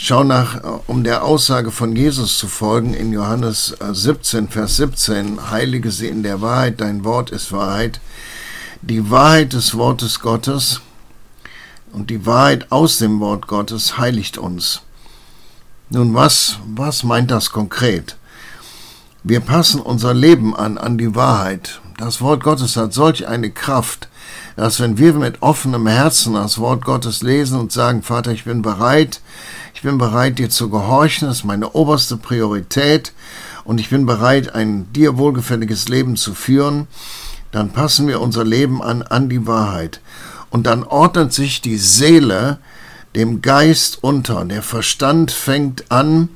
Schau 0.00 0.22
nach, 0.22 0.60
um 0.86 1.02
der 1.02 1.24
Aussage 1.24 1.72
von 1.72 1.96
Jesus 1.96 2.38
zu 2.38 2.46
folgen, 2.46 2.94
in 2.94 3.12
Johannes 3.12 3.74
17, 3.80 4.48
Vers 4.48 4.76
17, 4.76 5.50
Heilige 5.50 5.90
sie 5.90 6.06
in 6.06 6.22
der 6.22 6.40
Wahrheit, 6.40 6.80
dein 6.80 7.04
Wort 7.04 7.30
ist 7.30 7.50
Wahrheit 7.50 8.00
die 8.82 9.10
Wahrheit 9.10 9.52
des 9.52 9.76
Wortes 9.76 10.20
Gottes 10.20 10.80
und 11.92 12.10
die 12.10 12.26
Wahrheit 12.26 12.70
aus 12.70 12.98
dem 12.98 13.20
Wort 13.20 13.46
Gottes 13.46 13.98
heiligt 13.98 14.38
uns. 14.38 14.82
Nun, 15.90 16.14
was, 16.14 16.58
was 16.66 17.02
meint 17.02 17.30
das 17.30 17.50
konkret? 17.50 18.16
Wir 19.24 19.40
passen 19.40 19.80
unser 19.80 20.14
Leben 20.14 20.54
an, 20.54 20.78
an 20.78 20.96
die 20.96 21.14
Wahrheit. 21.14 21.80
Das 21.98 22.20
Wort 22.20 22.44
Gottes 22.44 22.76
hat 22.76 22.94
solch 22.94 23.26
eine 23.26 23.50
Kraft, 23.50 24.08
dass 24.54 24.78
wenn 24.78 24.98
wir 24.98 25.14
mit 25.14 25.42
offenem 25.42 25.88
Herzen 25.88 26.34
das 26.34 26.60
Wort 26.60 26.84
Gottes 26.84 27.22
lesen 27.22 27.58
und 27.58 27.72
sagen, 27.72 28.04
Vater, 28.04 28.30
ich 28.30 28.44
bin 28.44 28.62
bereit, 28.62 29.20
ich 29.74 29.82
bin 29.82 29.98
bereit, 29.98 30.38
dir 30.38 30.48
zu 30.48 30.70
gehorchen, 30.70 31.26
das 31.26 31.38
ist 31.38 31.44
meine 31.44 31.72
oberste 31.72 32.16
Priorität 32.16 33.12
und 33.64 33.80
ich 33.80 33.90
bin 33.90 34.06
bereit, 34.06 34.54
ein 34.54 34.92
dir 34.92 35.18
wohlgefälliges 35.18 35.88
Leben 35.88 36.14
zu 36.14 36.34
führen, 36.34 36.86
dann 37.50 37.72
passen 37.72 38.06
wir 38.06 38.20
unser 38.20 38.44
Leben 38.44 38.80
an 38.80 39.02
an 39.02 39.28
die 39.28 39.48
Wahrheit. 39.48 40.00
Und 40.50 40.68
dann 40.68 40.84
ordnet 40.84 41.32
sich 41.32 41.62
die 41.62 41.78
Seele 41.78 42.58
dem 43.16 43.42
Geist 43.42 44.04
unter. 44.04 44.44
Der 44.44 44.62
Verstand 44.62 45.32
fängt 45.32 45.90
an, 45.90 46.28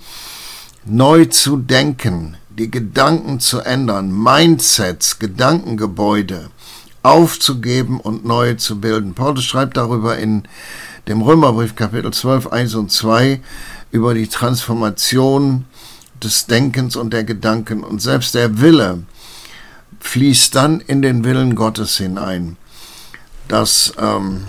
neu 0.85 1.27
zu 1.27 1.57
denken, 1.57 2.37
die 2.59 2.71
Gedanken 2.71 3.41
zu 3.41 3.61
ändern, 3.61 4.13
Mindsets, 4.13 5.19
Gedankengebäude 5.19 6.51
aufzugeben 7.03 7.99
und 7.99 8.25
neu 8.25 8.55
zu 8.55 8.81
bilden. 8.81 9.15
Paulus 9.15 9.45
schreibt 9.45 9.77
darüber 9.77 10.19
in 10.19 10.45
dem 11.09 11.23
Römerbrief 11.23 11.75
Kapitel 11.75 12.13
12, 12.13 12.49
1 12.49 12.75
und 12.75 12.93
2 12.93 13.41
über 13.91 14.15
die 14.15 14.29
Transformation 14.29 15.65
des 16.23 16.47
Denkens 16.47 16.95
und 16.95 17.13
der 17.13 17.25
Gedanken. 17.25 17.83
Und 17.83 18.01
selbst 18.01 18.35
der 18.35 18.61
Wille, 18.61 19.03
fließt 20.03 20.55
dann 20.55 20.81
in 20.81 21.01
den 21.01 21.25
Willen 21.25 21.55
Gottes 21.55 21.97
hinein. 21.97 22.57
Dass 23.49 23.93
ähm, 23.99 24.45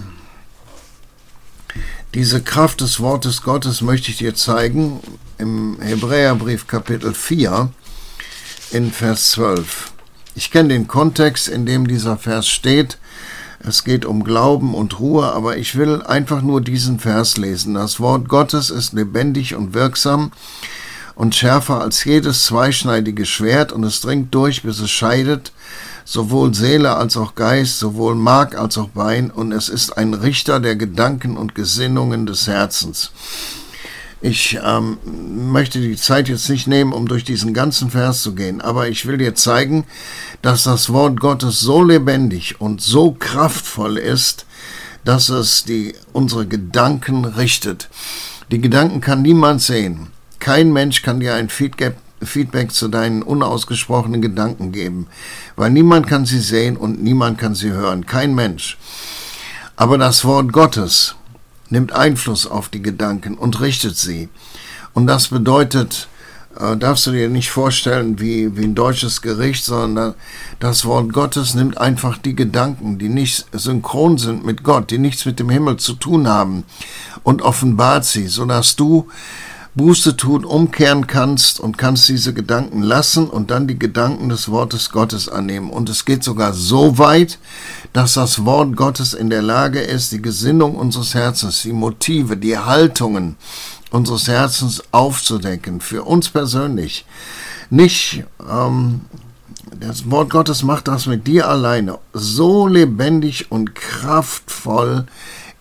diese 2.13 2.41
Kraft 2.41 2.81
des 2.81 2.99
Wortes 2.99 3.41
Gottes 3.43 3.81
möchte 3.81 4.11
ich 4.11 4.17
dir 4.17 4.35
zeigen 4.35 4.99
im 5.37 5.77
Hebräerbrief 5.81 6.67
Kapitel 6.67 7.13
4 7.13 7.69
in 8.73 8.91
Vers 8.91 9.31
12. 9.31 9.91
Ich 10.33 10.49
kenne 10.49 10.69
den 10.69 10.87
Kontext, 10.87 11.47
in 11.47 11.67
dem 11.67 11.87
dieser 11.87 12.17
Vers 12.17 12.47
steht. 12.47 12.97
Es 13.59 13.83
geht 13.83 14.03
um 14.03 14.23
Glauben 14.23 14.73
und 14.73 14.99
Ruhe, 14.99 15.31
aber 15.31 15.57
ich 15.57 15.77
will 15.77 16.01
einfach 16.01 16.41
nur 16.41 16.59
diesen 16.59 16.99
Vers 16.99 17.37
lesen. 17.37 17.75
Das 17.75 17.99
Wort 17.99 18.27
Gottes 18.27 18.71
ist 18.71 18.93
lebendig 18.93 19.53
und 19.53 19.75
wirksam 19.75 20.31
und 21.13 21.35
schärfer 21.35 21.81
als 21.81 22.03
jedes 22.03 22.45
zweischneidige 22.45 23.27
Schwert 23.27 23.71
und 23.71 23.83
es 23.83 24.01
dringt 24.01 24.33
durch, 24.33 24.63
bis 24.63 24.79
es 24.79 24.89
scheidet, 24.89 25.53
sowohl 26.03 26.55
Seele 26.55 26.95
als 26.95 27.15
auch 27.15 27.35
Geist, 27.35 27.77
sowohl 27.77 28.15
Mark 28.15 28.57
als 28.57 28.79
auch 28.79 28.89
Bein 28.89 29.29
und 29.29 29.51
es 29.51 29.69
ist 29.69 29.97
ein 29.97 30.15
Richter 30.15 30.59
der 30.59 30.75
Gedanken 30.75 31.37
und 31.37 31.53
Gesinnungen 31.53 32.25
des 32.25 32.47
Herzens. 32.47 33.11
Ich 34.25 34.57
ähm, 34.63 34.99
möchte 35.51 35.81
die 35.81 35.97
Zeit 35.97 36.29
jetzt 36.29 36.49
nicht 36.49 36.65
nehmen, 36.65 36.93
um 36.93 37.09
durch 37.09 37.25
diesen 37.25 37.53
ganzen 37.53 37.91
Vers 37.91 38.21
zu 38.21 38.33
gehen, 38.33 38.61
aber 38.61 38.87
ich 38.87 39.05
will 39.05 39.17
dir 39.17 39.35
zeigen, 39.35 39.83
dass 40.41 40.63
das 40.63 40.93
Wort 40.93 41.19
Gottes 41.19 41.59
so 41.59 41.83
lebendig 41.83 42.61
und 42.61 42.79
so 42.79 43.11
kraftvoll 43.19 43.97
ist, 43.97 44.45
dass 45.03 45.27
es 45.27 45.65
die, 45.65 45.93
unsere 46.13 46.47
Gedanken 46.47 47.25
richtet. 47.25 47.89
Die 48.49 48.61
Gedanken 48.61 49.01
kann 49.01 49.23
niemand 49.23 49.61
sehen. 49.61 50.07
Kein 50.39 50.71
Mensch 50.71 51.01
kann 51.01 51.19
dir 51.19 51.35
ein 51.35 51.49
Feedback, 51.49 51.97
Feedback 52.21 52.71
zu 52.71 52.87
deinen 52.87 53.23
unausgesprochenen 53.23 54.21
Gedanken 54.21 54.71
geben, 54.71 55.07
weil 55.57 55.69
niemand 55.69 56.07
kann 56.07 56.25
sie 56.25 56.39
sehen 56.39 56.77
und 56.77 57.03
niemand 57.03 57.39
kann 57.39 57.55
sie 57.55 57.71
hören. 57.71 58.05
Kein 58.05 58.33
Mensch. 58.33 58.77
Aber 59.75 59.97
das 59.97 60.23
Wort 60.23 60.53
Gottes 60.53 61.15
nimmt 61.73 61.91
Einfluss 61.91 62.47
auf 62.47 62.69
die 62.69 62.81
Gedanken 62.81 63.35
und 63.35 63.59
richtet 63.59 63.97
sie. 63.97 64.29
Und 64.93 65.07
das 65.07 65.29
bedeutet 65.29 66.07
äh, 66.57 66.77
darfst 66.77 67.07
du 67.07 67.11
dir 67.11 67.29
nicht 67.29 67.49
vorstellen 67.49 68.19
wie, 68.19 68.55
wie 68.55 68.63
ein 68.63 68.75
deutsches 68.75 69.23
Gericht, 69.23 69.65
sondern 69.65 70.13
das 70.59 70.85
Wort 70.85 71.11
Gottes 71.11 71.55
nimmt 71.55 71.79
einfach 71.79 72.17
die 72.19 72.35
Gedanken, 72.35 72.99
die 72.99 73.09
nicht 73.09 73.47
synchron 73.51 74.19
sind 74.19 74.45
mit 74.45 74.63
Gott, 74.63 74.91
die 74.91 74.99
nichts 74.99 75.25
mit 75.25 75.39
dem 75.39 75.49
Himmel 75.49 75.77
zu 75.77 75.93
tun 75.93 76.27
haben 76.27 76.63
und 77.23 77.41
offenbart 77.41 78.05
sie, 78.05 78.27
sodass 78.27 78.75
du 78.75 79.07
Buße 79.75 80.15
tun, 80.17 80.45
umkehren 80.45 81.07
kannst 81.07 81.59
und 81.59 81.79
kannst 81.79 82.07
diese 82.07 82.33
Gedanken 82.33 82.83
lassen 82.83 83.27
und 83.27 83.49
dann 83.49 83.67
die 83.67 83.79
Gedanken 83.79 84.29
des 84.29 84.49
Wortes 84.49 84.91
Gottes 84.91 85.27
annehmen. 85.27 85.71
Und 85.71 85.89
es 85.89 86.05
geht 86.05 86.23
sogar 86.23 86.53
so 86.53 86.99
weit, 86.99 87.39
dass 87.91 88.13
das 88.13 88.45
Wort 88.45 88.75
Gottes 88.75 89.13
in 89.13 89.31
der 89.31 89.41
Lage 89.41 89.79
ist, 89.79 90.11
die 90.11 90.21
Gesinnung 90.21 90.75
unseres 90.75 91.15
Herzens, 91.15 91.63
die 91.63 91.73
Motive, 91.73 92.37
die 92.37 92.57
Haltungen 92.57 93.35
unseres 93.89 94.27
Herzens 94.27 94.83
aufzudecken, 94.91 95.81
für 95.81 96.03
uns 96.03 96.29
persönlich. 96.29 97.05
Nicht, 97.69 98.23
ähm, 98.47 99.01
das 99.79 100.09
Wort 100.09 100.29
Gottes 100.29 100.63
macht 100.63 100.87
das 100.87 101.07
mit 101.07 101.25
dir 101.25 101.47
alleine 101.49 101.97
so 102.13 102.67
lebendig 102.67 103.51
und 103.51 103.73
kraftvoll, 103.73 105.05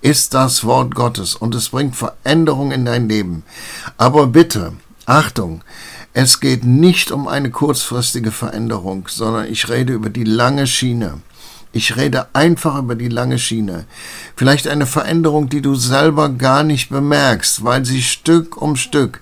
ist 0.02 0.34
das 0.34 0.64
Wort 0.64 0.94
Gottes 0.94 1.34
und 1.34 1.54
es 1.54 1.70
bringt 1.70 1.96
Veränderung 1.96 2.72
in 2.72 2.84
dein 2.84 3.08
Leben. 3.08 3.44
Aber 3.96 4.26
bitte, 4.26 4.74
Achtung, 5.06 5.62
es 6.12 6.40
geht 6.40 6.64
nicht 6.64 7.10
um 7.10 7.28
eine 7.28 7.50
kurzfristige 7.50 8.32
Veränderung, 8.32 9.08
sondern 9.08 9.46
ich 9.50 9.70
rede 9.70 9.94
über 9.94 10.10
die 10.10 10.24
lange 10.24 10.66
Schiene. 10.66 11.20
Ich 11.72 11.96
rede 11.96 12.26
einfach 12.34 12.78
über 12.78 12.96
die 12.96 13.08
lange 13.08 13.38
Schiene. 13.38 13.86
Vielleicht 14.36 14.68
eine 14.68 14.86
Veränderung, 14.86 15.48
die 15.48 15.62
du 15.62 15.74
selber 15.74 16.28
gar 16.28 16.64
nicht 16.64 16.90
bemerkst, 16.90 17.64
weil 17.64 17.86
sie 17.86 18.02
Stück 18.02 18.60
um 18.60 18.76
Stück 18.76 19.20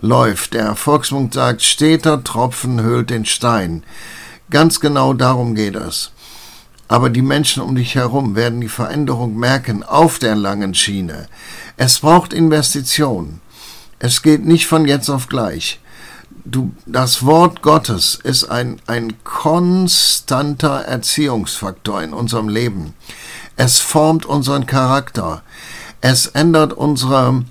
läuft. 0.00 0.54
Der 0.54 0.74
Volksmund 0.74 1.34
sagt, 1.34 1.62
steter 1.62 2.24
Tropfen 2.24 2.80
höhlt 2.80 3.10
den 3.10 3.26
Stein. 3.26 3.82
Ganz 4.50 4.80
genau 4.80 5.12
darum 5.12 5.54
geht 5.54 5.74
es. 5.74 6.12
Aber 6.88 7.10
die 7.10 7.22
Menschen 7.22 7.62
um 7.62 7.74
dich 7.74 7.94
herum 7.94 8.36
werden 8.36 8.60
die 8.60 8.68
Veränderung 8.68 9.36
merken 9.36 9.82
auf 9.82 10.18
der 10.18 10.36
langen 10.36 10.74
Schiene. 10.74 11.28
Es 11.76 12.00
braucht 12.00 12.32
Investition. 12.32 13.40
Es 13.98 14.22
geht 14.22 14.44
nicht 14.44 14.66
von 14.66 14.86
jetzt 14.86 15.08
auf 15.08 15.28
gleich. 15.28 15.80
Du, 16.44 16.72
das 16.86 17.24
Wort 17.24 17.62
Gottes 17.62 18.20
ist 18.22 18.44
ein, 18.44 18.80
ein 18.86 19.14
konstanter 19.24 20.82
Erziehungsfaktor 20.82 22.02
in 22.02 22.12
unserem 22.12 22.48
Leben. 22.48 22.94
Es 23.56 23.80
formt 23.80 24.26
unseren 24.26 24.66
Charakter. 24.66 25.42
Es 26.00 26.26
ändert 26.26 26.72
unsere, 26.72 27.42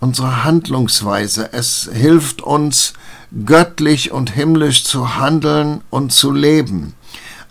unsere 0.00 0.44
Handlungsweise. 0.44 1.50
Es 1.52 1.88
hilft 1.90 2.42
uns, 2.42 2.92
göttlich 3.46 4.12
und 4.12 4.34
himmlisch 4.34 4.84
zu 4.84 5.16
handeln 5.16 5.80
und 5.88 6.12
zu 6.12 6.30
leben 6.30 6.94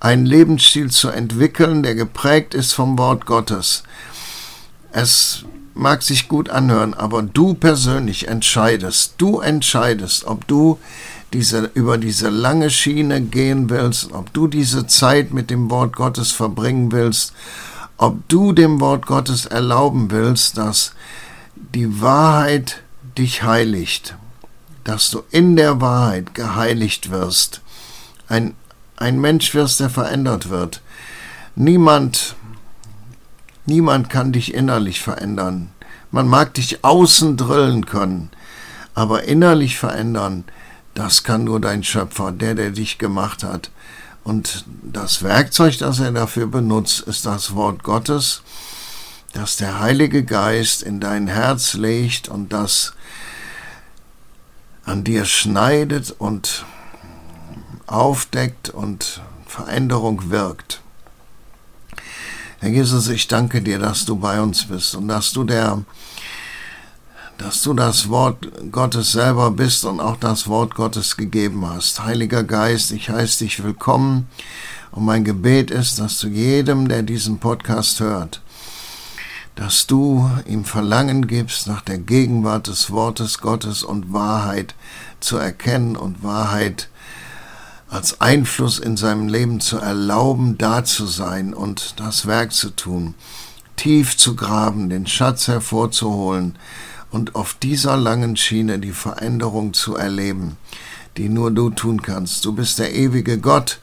einen 0.02 0.26
Lebensstil 0.26 0.90
zu 0.90 1.10
entwickeln, 1.10 1.84
der 1.84 1.96
geprägt 1.96 2.54
ist 2.54 2.74
vom 2.74 2.98
Wort 2.98 3.26
Gottes. 3.26 3.84
Es 4.92 5.46
mag 5.76 6.02
sich 6.02 6.28
gut 6.28 6.50
anhören, 6.50 6.94
aber 6.96 7.22
du 7.22 7.54
persönlich 7.54 8.28
entscheidest, 8.28 9.14
du 9.20 9.40
entscheidest, 9.40 10.26
ob 10.26 10.48
du 10.48 10.80
diese, 11.34 11.70
über 11.76 11.98
diese 11.98 12.30
lange 12.30 12.72
Schiene 12.72 13.22
gehen 13.22 13.70
willst, 13.70 14.12
ob 14.12 14.34
du 14.34 14.48
diese 14.48 14.88
Zeit 14.88 15.34
mit 15.34 15.50
dem 15.50 15.70
Wort 15.70 15.96
Gottes 15.96 16.32
verbringen 16.32 16.92
willst, 16.92 17.34
ob 17.98 18.28
du 18.28 18.54
dem 18.54 18.82
Wort 18.82 19.06
Gottes 19.06 19.46
erlauben 19.46 20.10
willst, 20.10 20.58
dass 20.58 20.94
die 21.56 22.02
Wahrheit 22.02 22.82
dich 23.20 23.44
heiligt, 23.44 24.16
dass 24.84 25.12
du 25.12 25.22
in 25.30 25.56
der 25.56 25.80
Wahrheit 25.80 26.34
geheiligt 26.34 27.12
wirst, 27.12 27.62
ein 28.28 28.56
ein 29.02 29.20
Mensch 29.20 29.54
wirst, 29.54 29.80
der 29.80 29.90
verändert 29.90 30.50
wird. 30.50 30.82
Niemand, 31.56 32.36
niemand 33.66 34.10
kann 34.10 34.32
dich 34.32 34.54
innerlich 34.54 35.02
verändern. 35.02 35.72
Man 36.12 36.28
mag 36.28 36.54
dich 36.54 36.84
außen 36.84 37.36
drillen 37.38 37.86
können, 37.86 38.30
aber 38.94 39.24
innerlich 39.24 39.78
verändern, 39.78 40.44
das 40.94 41.24
kann 41.24 41.46
nur 41.46 41.60
dein 41.60 41.84
Schöpfer, 41.84 42.32
der, 42.32 42.54
der 42.56 42.72
dich 42.72 42.98
gemacht 42.98 43.44
hat. 43.44 43.72
Und 44.24 44.66
das 44.84 45.24
Werkzeug, 45.24 45.78
das 45.80 46.00
er 46.00 46.12
dafür 46.12 46.48
benutzt, 46.48 47.00
ist 47.02 47.26
das 47.26 47.56
Wort 47.56 47.84
Gottes, 47.84 48.44
das 49.34 49.56
der 49.56 49.80
Heilige 49.80 50.24
Geist 50.24 50.84
in 50.84 51.00
dein 51.00 51.28
Herz 51.28 51.74
legt 51.74 52.28
und 52.28 52.54
das 52.54 52.94
an 54.84 55.04
dir 55.04 55.26
schneidet 55.26 56.14
und 56.18 56.66
aufdeckt 57.88 58.70
und 58.70 59.22
Veränderung 59.46 60.30
wirkt. 60.30 60.82
Herr 62.60 62.70
Jesus, 62.70 63.08
ich 63.08 63.28
danke 63.28 63.62
dir, 63.62 63.80
dass 63.80 64.06
du 64.06 64.16
bei 64.16 64.40
uns 64.40 64.66
bist 64.66 64.94
und 64.94 65.08
dass 65.08 65.32
du 65.32 65.44
der, 65.44 65.82
dass 67.40 67.64
du 67.64 67.74
das 67.74 68.08
Wort 68.10 68.48
Gottes 68.72 69.14
selber 69.14 69.50
bist 69.50 69.84
und 69.84 70.00
auch 70.00 70.18
das 70.18 70.48
Wort 70.48 70.76
Gottes 70.76 71.18
gegeben 71.18 71.66
hast. 71.68 72.04
Heiliger 72.04 72.44
Geist, 72.44 72.92
ich 72.92 73.10
heiße 73.10 73.46
dich 73.46 73.64
willkommen 73.64 74.28
und 74.92 75.06
mein 75.06 75.24
Gebet 75.24 75.72
ist, 75.72 75.98
dass 75.98 76.20
du 76.20 76.28
jedem, 76.28 76.88
der 76.88 77.02
diesen 77.02 77.40
Podcast 77.40 78.00
hört, 78.00 78.42
dass 79.56 79.88
du 79.88 80.30
ihm 80.46 80.64
Verlangen 80.64 81.26
gibst 81.26 81.66
nach 81.66 81.82
der 81.82 81.98
Gegenwart 81.98 82.68
des 82.68 82.92
Wortes 82.92 83.40
Gottes 83.40 83.82
und 83.84 84.14
Wahrheit 84.14 84.76
zu 85.20 85.38
erkennen 85.38 85.96
und 85.96 86.22
Wahrheit 86.22 86.91
als 87.92 88.22
Einfluss 88.22 88.80
in 88.80 88.96
seinem 88.96 89.28
Leben 89.28 89.60
zu 89.60 89.78
erlauben, 89.78 90.58
da 90.58 90.86
zu 90.86 91.06
sein 91.06 91.54
und 91.54 92.00
das 92.00 92.26
Werk 92.26 92.54
zu 92.54 92.70
tun, 92.70 93.16
tief 93.76 94.16
zu 94.16 94.36
graben, 94.38 94.90
den 94.90 95.06
Schatz 95.06 95.50
hervorzuholen 95.50 96.56
und 97.12 97.36
auf 97.36 97.54
dieser 97.56 97.98
langen 97.98 98.38
Schiene 98.38 98.80
die 98.80 98.94
Veränderung 98.94 99.74
zu 99.74 99.98
erleben, 99.98 100.56
die 101.18 101.28
nur 101.28 101.52
du 101.52 101.70
tun 101.70 102.02
kannst. 102.02 102.46
Du 102.46 102.54
bist 102.54 102.80
der 102.80 102.96
ewige 102.96 103.38
Gott, 103.40 103.82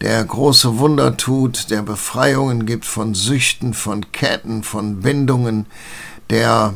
der 0.00 0.24
große 0.24 0.78
Wunder 0.78 1.18
tut, 1.18 1.70
der 1.70 1.82
Befreiungen 1.82 2.64
gibt 2.64 2.86
von 2.86 3.14
Süchten, 3.14 3.74
von 3.74 4.12
Ketten, 4.12 4.62
von 4.62 5.00
Bindungen, 5.00 5.66
der 6.30 6.72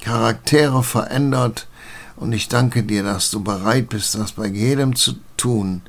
Charaktere 0.00 0.82
verändert. 0.82 1.68
Und 2.16 2.32
ich 2.32 2.48
danke 2.48 2.82
dir, 2.82 3.02
dass 3.02 3.30
du 3.30 3.40
bereit 3.40 3.90
bist, 3.90 4.14
das 4.14 4.32
bei 4.32 4.46
jedem 4.46 4.96
zu 4.96 5.16
tun, 5.36 5.82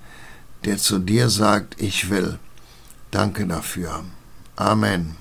der 0.66 0.78
zu 0.78 1.00
dir 1.00 1.30
sagt, 1.30 1.82
ich 1.82 2.10
will. 2.10 2.40
Danke 3.12 3.48
dafür. 3.48 4.04
Amen. 4.56 5.16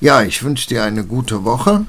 Ja, 0.00 0.22
ich 0.22 0.42
wünsche 0.42 0.68
dir 0.68 0.84
eine 0.84 1.04
gute 1.04 1.44
Woche 1.44 1.84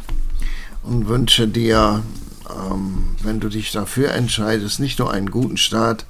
und 0.84 1.08
wünsche 1.08 1.48
dir, 1.48 2.04
ähm, 2.50 3.16
wenn 3.22 3.40
du 3.40 3.50
dich 3.50 3.72
dafür 3.72 4.14
entscheidest, 4.14 4.80
nicht 4.80 5.00
nur 5.00 5.12
einen 5.12 5.30
guten 5.30 5.58
Start, 5.58 6.06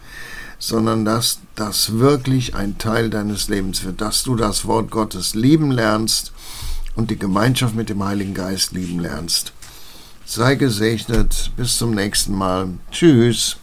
sondern 0.60 1.06
dass 1.06 1.40
das 1.56 2.00
wirklich 2.00 2.56
ein 2.56 2.78
Teil 2.78 3.10
deines 3.10 3.48
Lebens 3.48 3.84
wird, 3.84 4.02
dass 4.02 4.24
du 4.24 4.36
das 4.36 4.66
Wort 4.66 4.92
Gottes 4.92 5.34
lieben 5.34 5.72
lernst 5.72 6.32
und 6.96 7.10
die 7.10 7.20
Gemeinschaft 7.20 7.76
mit 7.76 7.90
dem 7.90 8.04
Heiligen 8.04 8.34
Geist 8.34 8.74
lieben 8.74 9.00
lernst. 9.00 9.54
Sei 10.26 10.56
gesegnet, 10.56 11.52
bis 11.58 11.78
zum 11.78 11.96
nächsten 11.96 12.36
Mal. 12.36 12.70
Tschüss. 12.92 13.58